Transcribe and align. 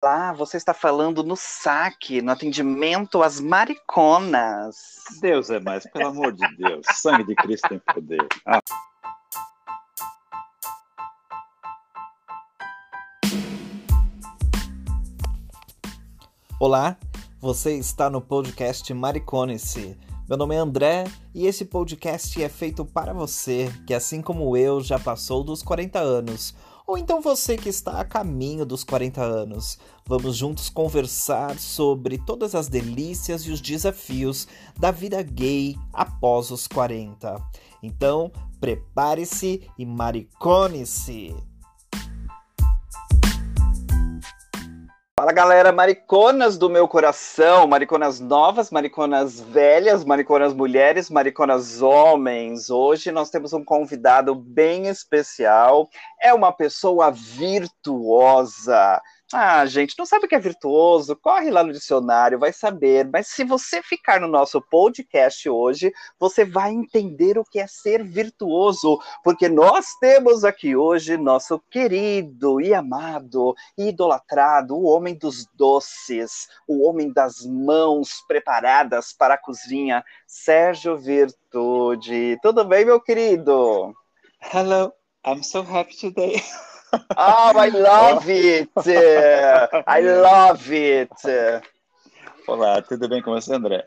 Olá, 0.00 0.32
você 0.32 0.56
está 0.56 0.72
falando 0.72 1.24
no 1.24 1.34
saque, 1.34 2.22
no 2.22 2.30
atendimento 2.30 3.20
às 3.20 3.40
mariconas. 3.40 4.76
Deus 5.20 5.50
é 5.50 5.58
mais, 5.58 5.90
pelo 5.90 6.06
amor 6.06 6.30
de 6.30 6.46
Deus. 6.56 6.86
Sangue 6.92 7.24
de 7.24 7.34
Cristo 7.34 7.68
tem 7.68 7.80
poder. 7.80 8.24
Ah. 8.46 8.60
Olá, 16.60 16.96
você 17.40 17.76
está 17.76 18.08
no 18.08 18.20
podcast 18.20 18.94
Maricone-se. 18.94 19.98
Meu 20.28 20.38
nome 20.38 20.54
é 20.54 20.58
André 20.58 21.06
e 21.34 21.44
esse 21.44 21.64
podcast 21.64 22.40
é 22.40 22.48
feito 22.48 22.84
para 22.84 23.12
você 23.12 23.68
que, 23.84 23.92
assim 23.92 24.22
como 24.22 24.56
eu, 24.56 24.80
já 24.80 25.00
passou 25.00 25.42
dos 25.42 25.60
40 25.60 25.98
anos 25.98 26.54
ou 26.88 26.96
então 26.96 27.20
você 27.20 27.54
que 27.54 27.68
está 27.68 28.00
a 28.00 28.04
caminho 28.04 28.64
dos 28.64 28.82
40 28.82 29.22
anos. 29.22 29.78
Vamos 30.06 30.36
juntos 30.36 30.70
conversar 30.70 31.58
sobre 31.58 32.16
todas 32.16 32.54
as 32.54 32.66
delícias 32.66 33.42
e 33.42 33.50
os 33.50 33.60
desafios 33.60 34.48
da 34.78 34.90
vida 34.90 35.22
gay 35.22 35.76
após 35.92 36.50
os 36.50 36.66
40. 36.66 37.36
Então, 37.82 38.32
prepare-se 38.58 39.68
e 39.78 39.84
maricone-se! 39.84 41.47
Fala 45.18 45.32
galera, 45.32 45.72
mariconas 45.72 46.56
do 46.56 46.70
meu 46.70 46.86
coração, 46.86 47.66
mariconas 47.66 48.20
novas, 48.20 48.70
mariconas 48.70 49.40
velhas, 49.40 50.04
mariconas 50.04 50.54
mulheres, 50.54 51.10
mariconas 51.10 51.82
homens. 51.82 52.70
Hoje 52.70 53.10
nós 53.10 53.28
temos 53.28 53.52
um 53.52 53.64
convidado 53.64 54.32
bem 54.32 54.86
especial. 54.86 55.88
É 56.22 56.32
uma 56.32 56.52
pessoa 56.52 57.10
virtuosa 57.10 59.02
ah, 59.32 59.66
gente, 59.66 59.94
não 59.98 60.06
sabe 60.06 60.24
o 60.24 60.28
que 60.28 60.34
é 60.34 60.38
virtuoso? 60.38 61.14
Corre 61.14 61.50
lá 61.50 61.62
no 61.62 61.70
dicionário, 61.70 62.38
vai 62.38 62.50
saber. 62.50 63.06
Mas 63.12 63.28
se 63.28 63.44
você 63.44 63.82
ficar 63.82 64.20
no 64.20 64.26
nosso 64.26 64.58
podcast 64.62 65.46
hoje, 65.50 65.92
você 66.18 66.46
vai 66.46 66.70
entender 66.72 67.36
o 67.36 67.44
que 67.44 67.60
é 67.60 67.66
ser 67.66 68.02
virtuoso, 68.02 68.98
porque 69.22 69.46
nós 69.46 69.86
temos 70.00 70.44
aqui 70.44 70.74
hoje 70.74 71.18
nosso 71.18 71.60
querido 71.70 72.58
e 72.58 72.72
amado 72.72 73.54
e 73.76 73.88
idolatrado, 73.88 74.74
o 74.74 74.84
homem 74.84 75.14
dos 75.14 75.46
doces, 75.54 76.48
o 76.66 76.88
homem 76.88 77.12
das 77.12 77.44
mãos 77.44 78.24
preparadas 78.26 79.12
para 79.12 79.34
a 79.34 79.38
cozinha, 79.38 80.02
Sérgio 80.26 80.96
Virtude. 80.96 82.38
Tudo 82.40 82.64
bem, 82.64 82.86
meu 82.86 82.98
querido? 82.98 83.94
Hello, 84.40 84.90
I'm 85.26 85.42
so 85.42 85.60
happy 85.60 85.94
today. 85.94 86.42
Oh, 86.92 87.52
I 87.54 87.68
love 87.68 88.28
it! 88.30 88.70
I 89.86 90.00
love 90.00 90.74
it! 90.74 91.10
Olá, 92.46 92.80
tudo 92.80 93.08
bem 93.08 93.20
com 93.20 93.32
você, 93.32 93.54
André? 93.54 93.86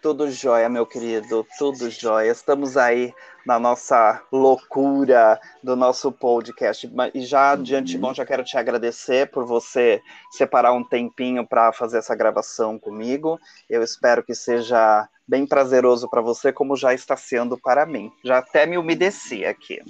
Tudo 0.00 0.30
jóia, 0.30 0.68
meu 0.68 0.86
querido, 0.86 1.46
tudo 1.58 1.90
jóia. 1.90 2.30
Estamos 2.30 2.76
aí 2.76 3.12
na 3.44 3.58
nossa 3.58 4.22
loucura 4.32 5.38
do 5.62 5.76
nosso 5.76 6.10
podcast. 6.10 6.90
E 7.12 7.20
já 7.20 7.54
de 7.54 7.74
uhum. 7.74 7.80
antemão 7.80 8.14
já 8.14 8.24
quero 8.24 8.44
te 8.44 8.56
agradecer 8.56 9.30
por 9.30 9.44
você 9.44 10.00
separar 10.30 10.72
um 10.72 10.84
tempinho 10.84 11.46
para 11.46 11.72
fazer 11.72 11.98
essa 11.98 12.14
gravação 12.14 12.78
comigo. 12.78 13.38
Eu 13.68 13.82
espero 13.82 14.22
que 14.22 14.34
seja 14.34 15.06
bem 15.26 15.46
prazeroso 15.46 16.08
para 16.08 16.22
você, 16.22 16.50
como 16.50 16.76
já 16.76 16.94
está 16.94 17.16
sendo 17.16 17.58
para 17.58 17.84
mim. 17.84 18.10
Já 18.24 18.38
até 18.38 18.64
me 18.64 18.78
umedeci 18.78 19.44
aqui. 19.44 19.80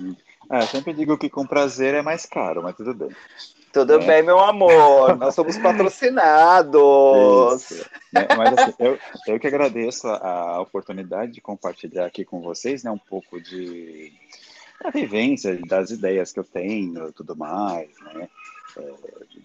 É, 0.51 0.63
sempre 0.63 0.95
digo 0.95 1.19
que 1.19 1.29
com 1.29 1.47
prazer 1.47 1.95
é 1.95 2.03
mais 2.03 2.25
caro, 2.25 2.63
mas 2.63 2.77
tudo 2.77 2.95
bem. 2.95 3.11
Tudo 3.73 3.95
é. 3.95 4.07
bem, 4.07 4.23
meu 4.23 4.39
amor. 4.39 5.17
Nós 5.17 5.35
somos 5.35 5.57
patrocinados. 5.59 7.85
É, 8.15 8.35
mas 8.35 8.59
assim, 8.59 8.75
eu, 8.79 8.99
eu 9.27 9.39
que 9.39 9.47
agradeço 9.47 10.09
a, 10.09 10.17
a, 10.17 10.61
oportunidade 10.61 11.33
de 11.33 11.41
compartilhar 11.41 12.07
aqui 12.07 12.25
com 12.25 12.41
vocês, 12.41 12.83
né, 12.83 12.91
um 12.91 12.99
pouco 12.99 13.41
de 13.41 14.13
da 14.83 14.91
vivência, 14.91 15.59
das 15.67 15.91
ideias 15.91 16.33
que 16.33 16.39
eu 16.39 16.45
tenho, 16.45 17.13
tudo 17.13 17.37
mais, 17.37 17.91
né, 18.01 18.29
é, 18.77 18.95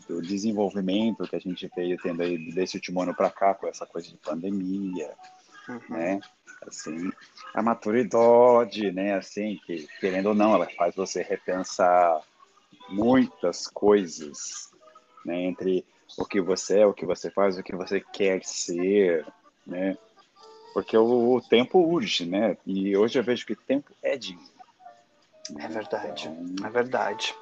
do 0.07 0.21
desenvolvimento 0.21 1.27
que 1.27 1.35
a 1.35 1.39
gente 1.39 1.69
veio 1.75 1.97
tendo 1.97 2.21
aí 2.21 2.37
desse 2.51 2.77
último 2.77 3.01
ano 3.01 3.15
para 3.15 3.31
cá 3.31 3.55
com 3.55 3.67
essa 3.67 3.85
coisa 3.85 4.07
de 4.07 4.17
pandemia, 4.17 5.11
uhum. 5.67 5.79
né, 5.89 6.21
assim, 6.67 7.11
a 7.53 7.61
maturidade, 7.61 8.91
né, 8.91 9.15
assim, 9.15 9.59
que 9.65 9.87
querendo 9.99 10.27
ou 10.27 10.35
não, 10.35 10.53
ela 10.53 10.67
faz 10.77 10.95
você 10.95 11.21
repensar 11.21 12.21
muitas 12.89 13.67
coisas, 13.67 14.71
né, 15.25 15.43
entre 15.43 15.85
o 16.17 16.25
que 16.25 16.41
você 16.41 16.79
é, 16.79 16.85
o 16.85 16.93
que 16.93 17.05
você 17.05 17.29
faz, 17.31 17.57
o 17.57 17.63
que 17.63 17.75
você 17.75 17.99
quer 17.99 18.43
ser, 18.43 19.25
né, 19.65 19.97
porque 20.73 20.97
o, 20.97 21.35
o 21.35 21.41
tempo 21.41 21.79
urge, 21.79 22.25
né, 22.25 22.57
e 22.65 22.95
hoje 22.95 23.19
eu 23.19 23.23
vejo 23.23 23.45
que 23.45 23.55
tempo 23.55 23.91
é 24.01 24.17
dinheiro. 24.17 24.52
É 25.59 25.67
verdade, 25.67 26.31
é 26.65 26.69
verdade. 26.69 27.35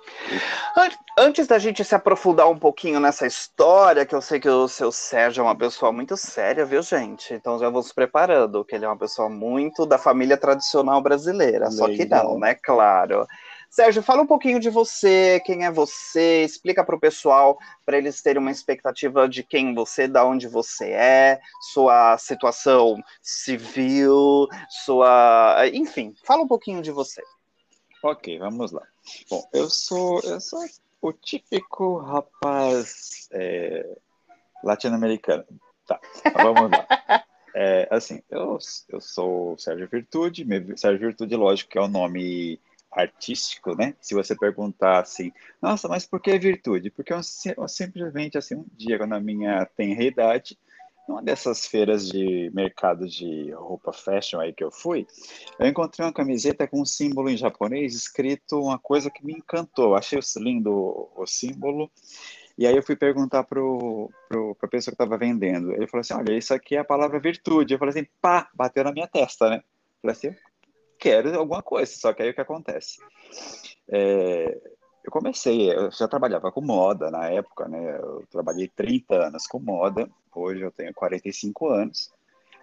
Antes 1.18 1.46
da 1.46 1.60
gente 1.60 1.84
se 1.84 1.94
aprofundar 1.94 2.50
um 2.50 2.58
pouquinho 2.58 3.00
nessa 3.00 3.28
história, 3.28 4.06
que 4.08 4.16
eu 4.16 4.22
sei 4.22 4.40
que 4.40 4.50
o 4.50 4.68
seu 4.68 4.92
Sérgio 4.92 5.42
é 5.42 5.44
uma 5.44 5.56
pessoa 5.56 5.92
muito 5.92 6.18
séria, 6.18 6.66
viu, 6.66 6.82
gente? 6.82 7.32
Então 7.32 7.60
já 7.60 7.70
vamos 7.70 7.94
preparando, 7.94 8.66
que 8.66 8.74
ele 8.74 8.86
é 8.86 8.88
uma 8.88 8.98
pessoa 8.98 9.30
muito 9.30 9.86
da 9.86 10.00
família 10.00 10.36
tradicional 10.36 11.00
brasileira, 11.00 11.70
Legal. 11.70 11.72
só 11.72 11.88
que 11.90 12.06
não, 12.06 12.40
né? 12.40 12.56
Claro. 12.56 13.28
Sérgio, 13.70 14.04
fala 14.04 14.24
um 14.24 14.28
pouquinho 14.28 14.60
de 14.60 14.70
você, 14.70 15.40
quem 15.46 15.64
é 15.64 15.72
você, 15.72 16.44
explica 16.44 16.84
para 16.84 16.96
o 16.96 17.00
pessoal, 17.00 17.58
para 17.86 17.98
eles 17.98 18.22
terem 18.22 18.42
uma 18.42 18.52
expectativa 18.52 19.30
de 19.30 19.44
quem 19.44 19.74
você, 19.76 20.08
da 20.08 20.26
onde 20.26 20.48
você 20.48 20.90
é, 20.90 21.40
sua 21.72 22.18
situação 22.18 23.02
civil, 23.22 24.48
sua. 24.84 25.56
Enfim, 25.72 26.14
fala 26.26 26.42
um 26.42 26.48
pouquinho 26.48 26.82
de 26.82 26.92
você. 26.92 27.22
Ok, 28.04 28.40
vamos 28.40 28.72
lá. 28.72 28.88
Bom, 29.30 29.48
eu 29.54 29.70
sou, 29.70 30.20
eu 30.24 30.42
sou 30.42 30.66
o 31.02 31.14
típico 31.14 31.98
rapaz 31.98 33.28
é, 33.32 33.98
latino-americano. 34.64 35.46
Tá, 35.86 36.00
vamos 36.34 36.72
lá. 36.72 36.88
É, 37.54 37.86
assim, 37.92 38.24
eu, 38.30 38.58
eu 38.88 39.02
sou 39.02 39.58
Sérgio 39.58 39.86
Virtude, 39.86 40.48
Sérgio 40.78 41.08
Virtude, 41.08 41.36
lógico 41.36 41.72
que 41.72 41.78
é 41.78 41.82
o 41.82 41.88
nome 41.90 42.58
artístico, 42.92 43.76
né? 43.76 43.94
Se 44.02 44.14
você 44.14 44.36
perguntar 44.36 45.00
assim, 45.00 45.32
nossa, 45.62 45.88
mas 45.88 46.06
por 46.06 46.22
que 46.22 46.40
virtude? 46.40 46.90
Porque 46.90 47.12
eu, 47.12 47.20
eu 47.58 47.68
simplesmente, 47.68 48.38
assim, 48.38 48.56
um 48.56 48.66
dia, 48.74 48.98
na 49.06 49.20
minha 49.20 49.66
tenra 49.66 50.04
idade, 50.04 50.58
numa 51.12 51.22
dessas 51.22 51.66
feiras 51.66 52.08
de 52.08 52.50
mercado 52.54 53.06
de 53.06 53.52
roupa 53.52 53.92
fashion 53.92 54.40
aí 54.40 54.54
que 54.54 54.64
eu 54.64 54.72
fui, 54.72 55.06
eu 55.60 55.68
encontrei 55.68 56.06
uma 56.06 56.14
camiseta 56.14 56.66
com 56.66 56.82
um 56.82 56.86
símbolo 56.86 57.30
em 57.30 57.36
japonês 57.36 57.94
escrito 57.94 58.62
uma 58.62 58.80
coisa 58.80 59.12
que 59.12 59.26
me 59.26 59.34
encantou. 59.34 59.96
Achei 59.96 60.18
lindo 60.38 60.72
o, 61.16 61.26
símbolo. 61.28 61.92
E 62.58 62.66
aí 62.66 62.76
eu 62.76 62.84
fui 62.84 62.96
perguntar 62.96 63.44
para 63.44 63.60
a 63.60 64.68
pessoa 64.68 64.92
que 64.92 65.04
estava 65.04 65.18
vendendo. 65.18 65.74
Ele 65.74 65.88
falou 65.88 66.02
assim, 66.02 66.14
olha, 66.14 66.38
isso 66.38 66.54
aqui 66.54 66.76
é 66.76 66.80
a 66.80 66.86
palavra 66.86 67.20
virtude. 67.20 67.74
Eu 67.74 67.80
falei 67.80 67.94
assim, 67.94 68.08
pá, 68.22 68.50
bateu 68.54 68.84
na 68.84 68.92
minha 68.92 69.08
testa, 69.08 69.50
né? 69.50 69.58
Eu 69.58 70.02
falei 70.02 70.16
assim, 70.16 70.36
quero 70.98 71.38
alguma 71.38 71.62
coisa, 71.62 71.92
só 71.92 72.14
que 72.14 72.22
aí 72.22 72.30
o 72.30 72.34
que 72.34 72.42
acontece? 72.42 73.00
É, 73.90 74.58
eu 75.12 75.20
comecei, 75.22 75.70
eu 75.70 75.92
já 75.92 76.08
trabalhava 76.08 76.52
com 76.52 76.62
moda 76.62 77.12
na 77.12 77.28
época, 77.28 77.68
né? 77.68 77.98
Eu 77.98 78.26
trabalhei 78.32 78.70
30 78.70 79.28
anos 79.28 79.46
com 79.46 79.60
moda, 79.60 80.10
hoje 80.34 80.62
eu 80.62 80.72
tenho 80.72 80.94
45 80.94 81.68
anos, 81.68 82.10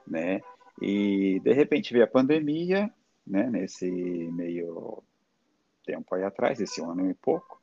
né? 0.07 0.41
E 0.81 1.39
de 1.41 1.53
repente 1.53 1.93
veio 1.93 2.07
a 2.07 2.09
pandemia, 2.09 2.91
né? 3.27 3.51
Nesse 3.51 3.91
meio 4.33 5.03
tempo 5.85 6.15
aí 6.15 6.25
atrás, 6.25 6.59
esse 6.59 6.81
ano 6.81 7.11
e 7.11 7.15
pouco, 7.15 7.61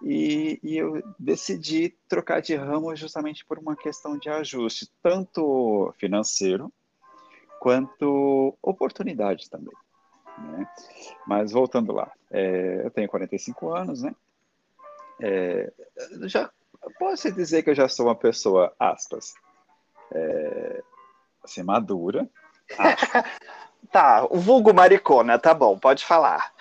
e, 0.00 0.58
e, 0.62 0.76
eu 0.76 1.00
decidi 1.18 1.96
trocar 2.08 2.40
de 2.40 2.56
ramo 2.56 2.94
justamente 2.96 3.44
por 3.44 3.58
uma 3.58 3.76
questão 3.76 4.18
de 4.18 4.28
ajuste, 4.28 4.90
tanto 5.00 5.94
financeiro 5.96 6.72
quanto 7.60 8.56
oportunidade 8.60 9.48
também. 9.48 9.74
Né? 10.42 10.66
Mas 11.26 11.52
voltando 11.52 11.92
lá, 11.92 12.10
é, 12.30 12.82
eu 12.84 12.90
tenho 12.90 13.08
45 13.08 13.72
anos, 13.72 14.02
né? 14.02 14.14
É, 15.20 15.72
já 16.22 16.50
posso 16.98 17.30
dizer 17.30 17.62
que 17.62 17.70
eu 17.70 17.74
já 17.74 17.88
sou 17.88 18.06
uma 18.06 18.14
pessoa, 18.14 18.74
aspas, 18.78 19.34
é, 20.12 20.82
assim, 21.44 21.62
madura. 21.62 22.28
tá, 23.92 24.26
o 24.30 24.38
vulgo 24.38 24.74
maricona, 24.74 25.38
tá 25.38 25.54
bom, 25.54 25.78
pode 25.78 26.04
falar. 26.04 26.52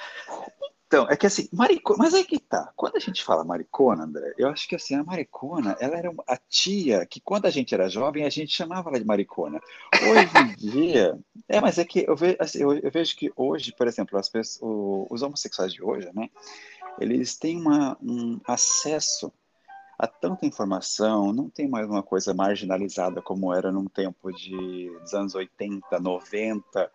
Então, 0.91 1.07
é 1.09 1.15
que 1.15 1.25
assim, 1.25 1.47
maricona, 1.53 1.99
mas 1.99 2.13
é 2.13 2.21
que 2.21 2.37
tá. 2.37 2.69
Quando 2.75 2.97
a 2.97 2.99
gente 2.99 3.23
fala 3.23 3.45
maricona, 3.45 4.03
André, 4.03 4.33
eu 4.37 4.49
acho 4.49 4.67
que 4.67 4.75
assim, 4.75 4.93
a 4.93 5.01
maricona, 5.01 5.73
ela 5.79 5.95
era 5.95 6.13
a 6.27 6.35
tia 6.35 7.05
que 7.05 7.21
quando 7.21 7.45
a 7.45 7.49
gente 7.49 7.73
era 7.73 7.87
jovem, 7.87 8.25
a 8.25 8.29
gente 8.29 8.51
chamava 8.51 8.89
ela 8.89 8.99
de 8.99 9.05
maricona. 9.05 9.61
Hoje 9.93 10.29
em 10.37 10.55
dia, 10.69 11.17
é, 11.47 11.61
mas 11.61 11.77
é 11.77 11.85
que 11.85 12.03
eu 12.05 12.13
vejo, 12.13 12.35
assim, 12.41 12.61
eu, 12.61 12.73
eu 12.73 12.91
vejo 12.91 13.15
que 13.15 13.31
hoje, 13.37 13.73
por 13.73 13.87
exemplo, 13.87 14.19
as 14.19 14.27
pessoas, 14.27 15.07
os 15.09 15.21
homossexuais 15.21 15.71
de 15.71 15.81
hoje, 15.81 16.09
né, 16.13 16.29
eles 16.99 17.37
têm 17.37 17.57
uma, 17.61 17.97
um 18.03 18.41
acesso 18.45 19.31
há 19.97 20.07
tanta 20.07 20.45
informação, 20.45 21.31
não 21.31 21.49
tem 21.49 21.69
mais 21.69 21.87
uma 21.87 22.03
coisa 22.03 22.33
marginalizada 22.33 23.21
como 23.21 23.53
era 23.53 23.71
num 23.71 23.85
tempo 23.85 24.29
de, 24.33 24.89
dos 24.99 25.13
anos 25.13 25.35
80, 25.35 26.01
90, 26.01 26.91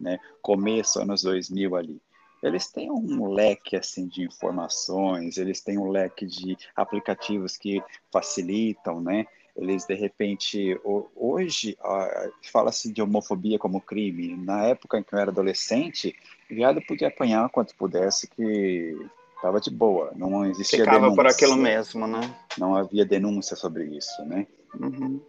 né, 0.00 0.18
começo 0.42 1.00
anos 1.00 1.22
2000 1.22 1.76
ali. 1.76 2.02
Eles 2.42 2.70
têm 2.70 2.90
um 2.90 3.32
leque 3.32 3.76
assim 3.76 4.06
de 4.06 4.22
informações, 4.22 5.36
eles 5.38 5.60
têm 5.60 5.78
um 5.78 5.90
leque 5.90 6.26
de 6.26 6.56
aplicativos 6.74 7.56
que 7.56 7.82
facilitam, 8.12 9.00
né? 9.00 9.26
Eles 9.56 9.86
de 9.86 9.94
repente 9.94 10.78
hoje 11.14 11.78
fala-se 12.52 12.92
de 12.92 13.00
homofobia 13.00 13.58
como 13.58 13.80
crime. 13.80 14.36
Na 14.36 14.64
época 14.64 14.98
em 14.98 15.02
que 15.02 15.14
eu 15.14 15.18
era 15.18 15.30
adolescente, 15.30 16.14
o 16.50 16.54
viado 16.54 16.82
podia 16.82 17.08
apanhar 17.08 17.48
quanto 17.48 17.74
pudesse 17.74 18.28
que 18.28 18.94
estava 19.34 19.60
de 19.60 19.70
boa, 19.70 20.12
não 20.14 20.44
existia 20.44 20.80
Ficava 20.80 20.98
denúncia. 20.98 21.16
por 21.16 21.26
aquilo 21.26 21.56
mesmo, 21.56 22.06
né? 22.06 22.20
Não 22.58 22.76
havia 22.76 23.04
denúncia 23.04 23.56
sobre 23.56 23.84
isso, 23.84 24.24
né? 24.24 24.46
Uhum. 24.78 25.20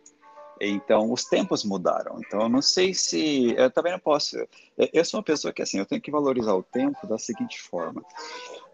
Então, 0.59 1.12
os 1.12 1.25
tempos 1.25 1.63
mudaram. 1.63 2.19
Então, 2.19 2.42
eu 2.42 2.50
não 2.50 2.62
sei 2.62 2.94
se. 2.94 3.54
Eu 3.56 3.69
também 3.69 3.92
não 3.92 4.00
posso. 4.00 4.38
Eu 4.77 5.06
sou 5.06 5.19
uma 5.19 5.24
pessoa 5.24 5.54
que, 5.54 5.62
assim, 5.62 5.80
eu 5.80 5.86
tenho 5.86 6.01
que 6.01 6.12
valorizar 6.12 6.54
o 6.54 6.63
tempo 6.63 7.06
da 7.07 7.18
seguinte 7.18 7.62
forma. 7.62 8.04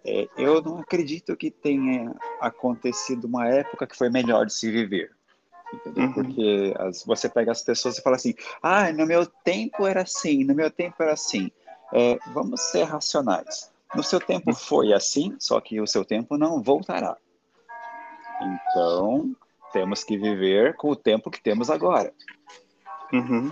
É, 0.05 0.27
eu 0.37 0.61
não 0.61 0.79
acredito 0.79 1.35
que 1.35 1.49
tenha 1.49 2.13
acontecido 2.39 3.25
uma 3.25 3.47
época 3.47 3.87
que 3.87 3.97
foi 3.97 4.09
melhor 4.09 4.45
de 4.45 4.53
se 4.53 4.69
viver. 4.69 5.11
Uhum. 5.85 6.13
Porque 6.13 6.73
as, 6.77 7.03
você 7.03 7.27
pega 7.27 7.51
as 7.51 7.63
pessoas 7.63 7.97
e 7.97 8.01
fala 8.01 8.15
assim: 8.15 8.33
ah, 8.61 8.91
no 8.91 9.05
meu 9.05 9.25
tempo 9.25 9.87
era 9.87 10.01
assim, 10.01 10.43
no 10.43 10.53
meu 10.53 10.69
tempo 10.69 11.01
era 11.01 11.13
assim. 11.13 11.51
É, 11.91 12.17
vamos 12.33 12.61
ser 12.61 12.83
racionais. 12.83 13.71
No 13.95 14.03
seu 14.03 14.19
tempo 14.19 14.49
uhum. 14.49 14.55
foi 14.55 14.93
assim, 14.93 15.35
só 15.39 15.59
que 15.61 15.79
o 15.79 15.87
seu 15.87 16.03
tempo 16.03 16.37
não 16.37 16.61
voltará. 16.61 17.17
Então, 18.41 19.35
temos 19.73 20.03
que 20.03 20.17
viver 20.17 20.75
com 20.75 20.91
o 20.91 20.95
tempo 20.95 21.29
que 21.29 21.41
temos 21.41 21.69
agora. 21.69 22.13
Uhum. 23.13 23.51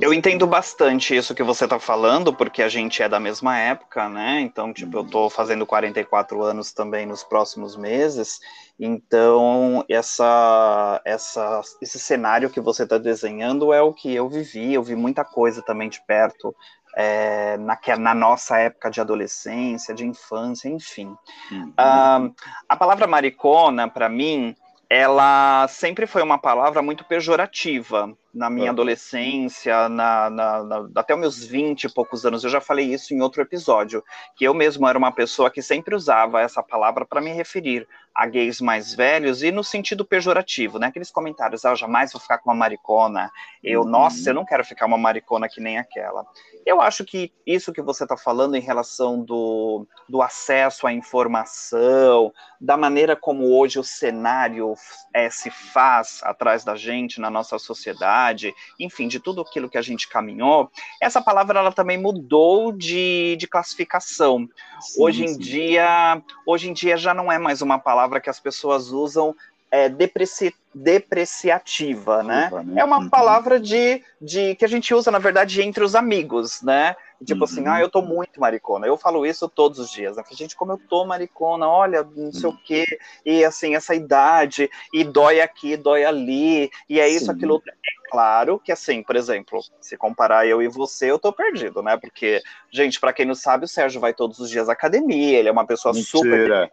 Eu 0.00 0.14
entendo 0.14 0.46
bastante 0.46 1.16
isso 1.16 1.34
que 1.34 1.42
você 1.42 1.64
está 1.64 1.76
falando, 1.76 2.32
porque 2.32 2.62
a 2.62 2.68
gente 2.68 3.02
é 3.02 3.08
da 3.08 3.18
mesma 3.18 3.58
época, 3.58 4.08
né? 4.08 4.40
Então, 4.40 4.72
tipo, 4.72 4.98
eu 4.98 5.02
estou 5.02 5.28
fazendo 5.28 5.66
44 5.66 6.40
anos 6.44 6.72
também 6.72 7.04
nos 7.04 7.24
próximos 7.24 7.76
meses. 7.76 8.38
Então, 8.78 9.84
essa, 9.88 11.00
essa, 11.04 11.62
esse 11.82 11.98
cenário 11.98 12.48
que 12.48 12.60
você 12.60 12.84
está 12.84 12.96
desenhando 12.96 13.72
é 13.72 13.82
o 13.82 13.92
que 13.92 14.14
eu 14.14 14.28
vivi. 14.28 14.74
Eu 14.74 14.84
vi 14.84 14.94
muita 14.94 15.24
coisa 15.24 15.62
também 15.62 15.88
de 15.88 16.00
perto 16.06 16.54
é, 16.96 17.56
na, 17.58 17.76
na, 17.98 18.14
nossa 18.14 18.56
época 18.58 18.88
de 18.88 19.00
adolescência, 19.00 19.94
de 19.94 20.06
infância, 20.06 20.68
enfim. 20.68 21.14
Uhum. 21.50 21.68
Uh, 21.70 22.34
a 22.68 22.76
palavra 22.76 23.08
maricona, 23.08 23.88
para 23.88 24.08
mim, 24.08 24.54
ela 24.88 25.66
sempre 25.68 26.06
foi 26.06 26.22
uma 26.22 26.38
palavra 26.38 26.80
muito 26.80 27.04
pejorativa 27.04 28.16
na 28.32 28.48
minha 28.48 28.70
adolescência, 28.70 29.88
na, 29.88 30.30
na, 30.30 30.62
na, 30.62 30.88
até 30.94 31.14
os 31.14 31.20
meus 31.20 31.44
20 31.44 31.84
e 31.84 31.92
poucos 31.92 32.24
anos. 32.24 32.44
Eu 32.44 32.50
já 32.50 32.60
falei 32.60 32.92
isso 32.92 33.12
em 33.12 33.20
outro 33.20 33.42
episódio, 33.42 34.04
que 34.36 34.44
eu 34.44 34.54
mesmo 34.54 34.86
era 34.86 34.96
uma 34.96 35.10
pessoa 35.10 35.50
que 35.50 35.62
sempre 35.62 35.94
usava 35.94 36.40
essa 36.40 36.62
palavra 36.62 37.04
para 37.04 37.20
me 37.20 37.32
referir 37.32 37.88
a 38.16 38.26
gays 38.26 38.62
mais 38.62 38.94
velhos 38.94 39.42
e 39.42 39.52
no 39.52 39.62
sentido 39.62 40.04
pejorativo, 40.04 40.78
né? 40.78 40.86
Aqueles 40.86 41.10
comentários, 41.10 41.66
ah, 41.66 41.70
eu 41.70 41.76
jamais 41.76 42.12
vou 42.12 42.20
ficar 42.20 42.38
com 42.38 42.48
uma 42.48 42.56
maricona, 42.56 43.30
eu, 43.62 43.82
uhum. 43.82 43.88
nossa, 43.88 44.30
eu 44.30 44.34
não 44.34 44.44
quero 44.44 44.64
ficar 44.64 44.86
uma 44.86 44.96
maricona 44.96 45.48
que 45.48 45.60
nem 45.60 45.76
aquela. 45.76 46.24
Eu 46.64 46.80
acho 46.80 47.04
que 47.04 47.30
isso 47.46 47.72
que 47.74 47.82
você 47.82 48.04
está 48.04 48.16
falando 48.16 48.56
em 48.56 48.60
relação 48.60 49.22
do, 49.22 49.86
do 50.08 50.22
acesso 50.22 50.86
à 50.86 50.92
informação, 50.92 52.32
da 52.58 52.76
maneira 52.76 53.14
como 53.14 53.54
hoje 53.54 53.78
o 53.78 53.84
cenário 53.84 54.74
é, 55.14 55.28
se 55.28 55.50
faz 55.50 56.20
atrás 56.22 56.64
da 56.64 56.74
gente 56.74 57.20
na 57.20 57.28
nossa 57.28 57.58
sociedade, 57.58 58.54
enfim, 58.80 59.08
de 59.08 59.20
tudo 59.20 59.42
aquilo 59.42 59.68
que 59.68 59.76
a 59.78 59.82
gente 59.82 60.08
caminhou, 60.08 60.70
essa 61.02 61.20
palavra 61.20 61.58
ela 61.58 61.72
também 61.72 61.98
mudou 61.98 62.72
de, 62.72 63.36
de 63.38 63.46
classificação. 63.46 64.48
Sim, 64.80 65.02
hoje 65.02 65.24
em 65.24 65.28
sim. 65.28 65.38
dia, 65.38 66.22
hoje 66.46 66.70
em 66.70 66.72
dia 66.72 66.96
já 66.96 67.12
não 67.12 67.30
é 67.30 67.38
mais 67.38 67.60
uma 67.60 67.78
palavra 67.78 68.05
que 68.20 68.30
as 68.30 68.40
pessoas 68.40 68.90
usam 68.90 69.34
é, 69.70 69.88
depreci, 69.88 70.54
depreciativa, 70.74 72.22
né? 72.22 72.50
né? 72.64 72.80
É 72.80 72.84
uma 72.84 72.98
uhum. 72.98 73.10
palavra 73.10 73.58
de, 73.58 74.02
de 74.20 74.54
que 74.54 74.64
a 74.64 74.68
gente 74.68 74.94
usa, 74.94 75.10
na 75.10 75.18
verdade, 75.18 75.60
entre 75.62 75.82
os 75.82 75.94
amigos, 75.94 76.62
né? 76.62 76.94
Tipo 77.24 77.44
assim, 77.44 77.62
uhum. 77.62 77.68
assim, 77.68 77.78
ah, 77.78 77.80
eu 77.80 77.88
tô 77.88 78.02
muito 78.02 78.38
maricona. 78.38 78.86
Eu 78.86 78.96
falo 78.96 79.24
isso 79.24 79.48
todos 79.48 79.78
os 79.78 79.90
dias. 79.90 80.16
Né? 80.16 80.22
Gente, 80.32 80.54
como 80.54 80.72
eu 80.72 80.78
tô 80.78 81.04
maricona, 81.04 81.66
olha, 81.66 82.06
não 82.14 82.30
sei 82.30 82.48
uhum. 82.48 82.54
o 82.54 82.58
quê. 82.58 82.84
E 83.24 83.44
assim, 83.44 83.74
essa 83.74 83.94
idade, 83.94 84.70
e 84.92 85.02
dói 85.02 85.40
aqui, 85.40 85.76
dói 85.76 86.04
ali, 86.04 86.70
e 86.88 87.00
é 87.00 87.08
isso, 87.08 87.26
Sim. 87.26 87.32
aquilo. 87.32 87.62
É 87.66 88.10
claro 88.10 88.58
que 88.58 88.70
assim, 88.70 89.02
por 89.02 89.16
exemplo, 89.16 89.60
se 89.80 89.96
comparar 89.96 90.46
eu 90.46 90.62
e 90.62 90.68
você, 90.68 91.10
eu 91.10 91.18
tô 91.18 91.32
perdido, 91.32 91.82
né? 91.82 91.96
Porque, 91.96 92.42
gente, 92.70 93.00
para 93.00 93.12
quem 93.12 93.26
não 93.26 93.34
sabe, 93.34 93.64
o 93.64 93.68
Sérgio 93.68 94.00
vai 94.00 94.14
todos 94.14 94.38
os 94.38 94.50
dias 94.50 94.68
à 94.68 94.72
academia, 94.72 95.38
ele 95.38 95.48
é 95.48 95.52
uma 95.52 95.66
pessoa 95.66 95.92
Mentira. 95.92 96.18
super 96.18 96.70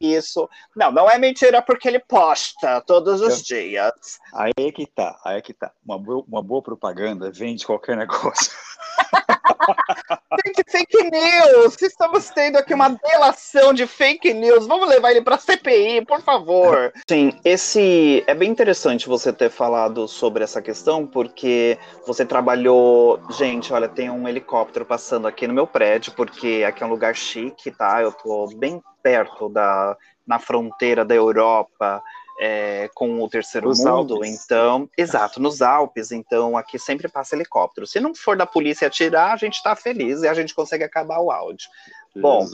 isso. 0.00 0.48
Não, 0.74 0.90
não 0.90 1.10
é 1.10 1.18
mentira 1.18 1.60
porque 1.60 1.86
ele 1.86 1.98
posta 1.98 2.80
todos 2.80 3.20
os 3.20 3.42
dias. 3.42 4.18
Aí 4.32 4.52
é 4.58 4.72
que 4.72 4.86
tá, 4.86 5.20
aí 5.24 5.38
é 5.38 5.42
que 5.42 5.52
tá. 5.52 5.72
Uma 5.84 5.98
boa, 5.98 6.24
uma 6.26 6.42
boa 6.42 6.62
propaganda 6.62 7.30
vende 7.30 7.66
qualquer 7.66 7.96
negócio. 7.98 8.52
Fake 10.68 11.10
news! 11.10 11.80
Estamos 11.82 12.30
tendo 12.30 12.56
aqui 12.56 12.72
uma 12.72 12.88
delação 12.88 13.72
de 13.72 13.86
fake 13.86 14.32
news. 14.32 14.66
Vamos 14.66 14.88
levar 14.88 15.10
ele 15.10 15.22
para 15.22 15.38
CPI, 15.38 16.04
por 16.04 16.20
favor. 16.22 16.92
Sim, 17.08 17.32
esse 17.44 18.24
é 18.26 18.34
bem 18.34 18.50
interessante 18.50 19.08
você 19.08 19.32
ter 19.32 19.50
falado 19.50 20.06
sobre 20.08 20.44
essa 20.44 20.62
questão, 20.62 21.06
porque 21.06 21.78
você 22.06 22.24
trabalhou. 22.24 23.20
Gente, 23.30 23.72
olha, 23.72 23.88
tem 23.88 24.10
um 24.10 24.28
helicóptero 24.28 24.84
passando 24.84 25.26
aqui 25.26 25.46
no 25.46 25.54
meu 25.54 25.66
prédio, 25.66 26.12
porque 26.12 26.64
aqui 26.66 26.82
é 26.82 26.86
um 26.86 26.90
lugar 26.90 27.14
chique, 27.14 27.70
tá? 27.70 28.00
Eu 28.02 28.12
tô 28.12 28.46
bem 28.56 28.80
perto 29.02 29.48
da 29.48 29.96
na 30.26 30.38
fronteira 30.38 31.04
da 31.04 31.14
Europa 31.14 32.00
é, 32.42 32.88
com 32.94 33.22
o 33.22 33.28
terceiro 33.28 33.68
nos 33.68 33.80
mundo, 33.80 34.14
Alpes. 34.14 34.44
então, 34.44 34.88
exato, 34.96 35.38
nos 35.38 35.60
Alpes, 35.60 36.10
então 36.10 36.56
aqui 36.56 36.78
sempre 36.78 37.06
passa 37.06 37.36
helicóptero. 37.36 37.86
Se 37.86 38.00
não 38.00 38.14
for 38.14 38.34
da 38.34 38.46
polícia 38.46 38.88
atirar, 38.88 39.34
a 39.34 39.36
gente 39.36 39.56
está 39.56 39.76
feliz 39.76 40.22
e 40.22 40.28
a 40.28 40.32
gente 40.32 40.54
consegue 40.54 40.82
acabar 40.82 41.20
o 41.20 41.30
áudio. 41.30 41.68
Bom, 42.16 42.46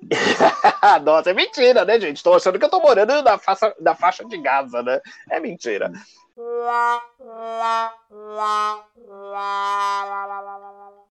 Nossa, 1.04 1.30
é 1.30 1.34
mentira, 1.34 1.84
né, 1.84 2.00
gente? 2.00 2.22
Tô 2.22 2.34
achando 2.34 2.58
que 2.58 2.64
eu 2.64 2.70
tô 2.70 2.80
morando 2.80 3.22
na 3.22 3.38
faixa, 3.38 3.74
na 3.80 3.94
faixa 3.94 4.24
de 4.24 4.38
Gaza, 4.38 4.82
né? 4.82 5.00
É 5.30 5.38
mentira. 5.38 5.92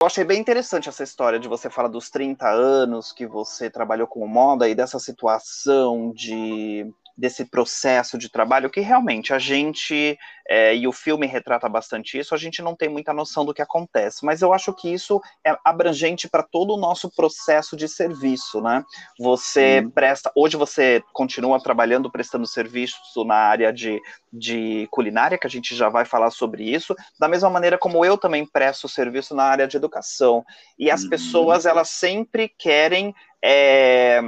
Eu 0.01 0.07
achei 0.07 0.25
bem 0.25 0.41
interessante 0.41 0.89
essa 0.89 1.05
história 1.05 1.39
de 1.39 1.49
você 1.49 1.71
falar 1.71 1.89
dos 1.89 2.11
30 2.11 2.49
anos 2.49 3.13
que 3.13 3.27
você 3.27 3.71
trabalhou 3.71 4.07
com 4.07 4.27
moda 4.27 4.69
e 4.69 4.75
dessa 4.75 4.99
situação 4.99 6.13
de 6.13 6.93
desse 7.17 7.45
processo 7.45 8.17
de 8.17 8.31
trabalho 8.31 8.71
que 8.71 8.81
realmente 8.81 9.33
a 9.33 9.39
gente, 9.39 10.19
é, 10.49 10.75
e 10.75 10.89
o 10.89 10.93
filme 10.93 11.27
retrata 11.27 11.69
bastante 11.69 12.19
isso, 12.19 12.35
a 12.35 12.39
gente 12.39 12.63
não 12.63 12.75
tem 12.75 12.89
muita 12.89 13.13
noção 13.13 13.45
do 13.45 13.53
que 13.53 13.63
acontece, 13.63 14.25
mas 14.25 14.43
eu 14.43 14.53
acho 14.53 14.73
que 14.73 14.93
isso 14.93 15.21
é 15.47 15.57
abrangente 15.65 16.29
para 16.29 16.43
todo 16.43 16.75
o 16.75 16.79
nosso 16.79 17.11
processo 17.15 17.77
de 17.77 17.89
serviço, 17.89 18.61
né? 18.61 18.83
Você 19.19 19.83
hum. 19.85 19.91
presta, 19.91 20.33
hoje 20.35 20.57
você 20.57 21.03
continua 21.13 21.63
trabalhando, 21.63 22.11
prestando 22.11 22.47
serviço 22.47 22.99
na 23.25 23.37
área 23.37 23.73
de, 23.73 24.01
de 24.33 24.89
culinária, 24.91 25.39
que 25.39 25.47
a 25.47 25.51
gente 25.51 25.75
já 25.77 25.89
vai 25.89 26.05
falar 26.05 26.31
sobre 26.31 26.65
isso, 26.65 26.95
da 27.19 27.29
mesma 27.29 27.51
maneira 27.51 27.77
como 27.79 28.05
eu 28.05 28.17
também 28.17 28.47
presto 28.47 28.89
serviço 28.89 29.35
na 29.35 29.45
área 29.45 29.69
de 29.69 29.77
educação, 29.77 30.45
e 30.79 30.91
as 30.91 31.05
hum. 31.05 31.09
pessoas, 31.09 31.67
elas 31.67 31.91
sempre 31.91 32.49
querem... 32.59 33.15
É, 33.45 34.23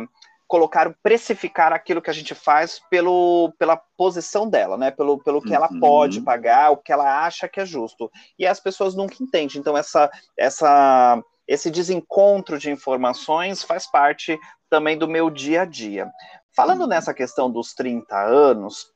colocar, 0.55 0.95
precificar 1.03 1.73
aquilo 1.73 2.01
que 2.01 2.11
a 2.11 2.13
gente 2.13 2.33
faz 2.33 2.81
pelo, 2.89 3.53
pela 3.59 3.77
posição 3.77 4.49
dela, 4.49 4.77
né? 4.77 4.93
Pelo, 4.93 5.19
pelo 5.19 5.43
que 5.43 5.49
uhum. 5.49 5.55
ela 5.57 5.69
pode 5.81 6.21
pagar, 6.21 6.71
o 6.71 6.77
que 6.77 6.93
ela 6.93 7.27
acha 7.27 7.49
que 7.49 7.59
é 7.59 7.67
justo. 7.67 8.09
E 8.39 8.47
as 8.47 8.61
pessoas 8.61 8.95
nunca 8.95 9.17
entendem. 9.21 9.59
Então, 9.59 9.77
essa, 9.77 10.09
essa, 10.39 11.21
esse 11.49 11.73
desencontro 11.73 12.57
de 12.57 12.71
informações 12.71 13.65
faz 13.65 13.91
parte 13.91 14.39
também 14.71 14.97
do 14.97 15.09
meu 15.09 15.29
dia 15.29 15.63
a 15.63 15.65
dia. 15.65 16.09
Falando 16.55 16.83
uhum. 16.83 16.87
nessa 16.87 17.13
questão 17.13 17.51
dos 17.51 17.75
30 17.75 18.17
anos, 18.17 18.87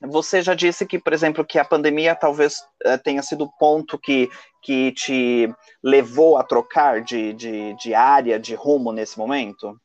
você 0.00 0.42
já 0.42 0.54
disse 0.54 0.86
que, 0.86 1.00
por 1.00 1.12
exemplo, 1.12 1.44
que 1.44 1.58
a 1.58 1.64
pandemia 1.64 2.14
talvez 2.14 2.60
uh, 2.86 2.96
tenha 3.02 3.20
sido 3.20 3.46
o 3.46 3.52
ponto 3.58 3.98
que, 3.98 4.30
que 4.62 4.92
te 4.92 5.52
levou 5.82 6.36
a 6.36 6.44
trocar 6.44 7.02
de, 7.02 7.32
de, 7.32 7.74
de 7.74 7.94
área, 7.94 8.38
de 8.38 8.54
rumo 8.54 8.92
nesse 8.92 9.18
momento? 9.18 9.76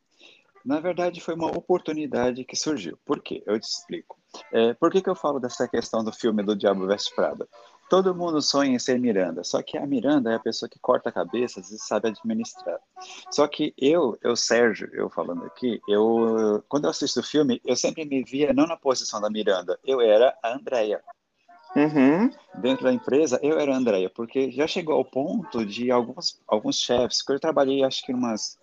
Na 0.70 0.80
verdade, 0.80 1.20
foi 1.20 1.34
uma 1.34 1.48
oportunidade 1.48 2.46
que 2.46 2.56
surgiu. 2.56 2.96
Por 3.04 3.24
quê? 3.24 3.42
Eu 3.48 3.60
te 3.60 3.64
explico. 3.64 4.20
É, 4.54 4.76
por 4.76 4.92
que, 4.92 5.02
que 5.02 5.10
eu 5.10 5.16
falo 5.16 5.40
dessa 5.40 5.68
questão 5.68 6.04
do 6.04 6.14
filme 6.14 6.44
do 6.44 6.56
Diabo 6.56 6.86
Veste 6.86 7.12
Prada? 7.16 7.48
todo 7.90 8.14
mundo 8.14 8.40
sonha 8.40 8.76
em 8.76 8.78
ser 8.78 9.00
Miranda, 9.00 9.44
só 9.44 9.64
que 9.64 9.76
a 9.76 9.88
Miranda 9.88 10.32
é 10.32 10.36
a 10.36 10.40
pessoa 10.40 10.70
que 10.70 10.78
corta 10.78 11.12
cabeças 11.12 11.72
e 11.72 11.80
sabe 11.80 12.10
administrar. 12.10 12.78
Só 13.32 13.48
que 13.48 13.74
eu, 13.76 14.16
eu 14.22 14.36
Sérgio, 14.36 14.88
eu 14.94 15.10
falando 15.10 15.44
aqui, 15.44 15.82
eu 15.88 16.64
quando 16.70 16.84
eu 16.84 16.92
assisto 16.92 17.20
o 17.20 17.24
filme, 17.24 17.60
eu 17.66 17.76
sempre 17.76 18.06
me 18.06 18.24
via 18.24 18.54
não 18.54 18.68
na 18.68 18.78
posição 18.78 19.20
da 19.20 19.28
Miranda, 19.28 19.80
eu 19.84 20.00
era 20.00 20.38
a 20.44 20.54
Andrea. 20.54 21.02
Uhum. 21.76 22.30
Dentro 22.62 22.84
da 22.84 22.94
empresa, 22.94 23.40
eu 23.42 23.60
era 23.60 23.74
a 23.74 23.78
Andrea, 23.78 24.12
porque 24.12 24.52
já 24.52 24.68
chegou 24.68 24.94
ao 24.94 25.06
ponto 25.06 25.66
de 25.66 25.90
alguns, 25.90 26.40
alguns 26.48 26.80
chefes, 26.80 27.24
que 27.24 27.32
eu 27.32 27.40
trabalhei 27.40 27.84
acho 27.84 28.06
que 28.06 28.14
umas 28.14 28.60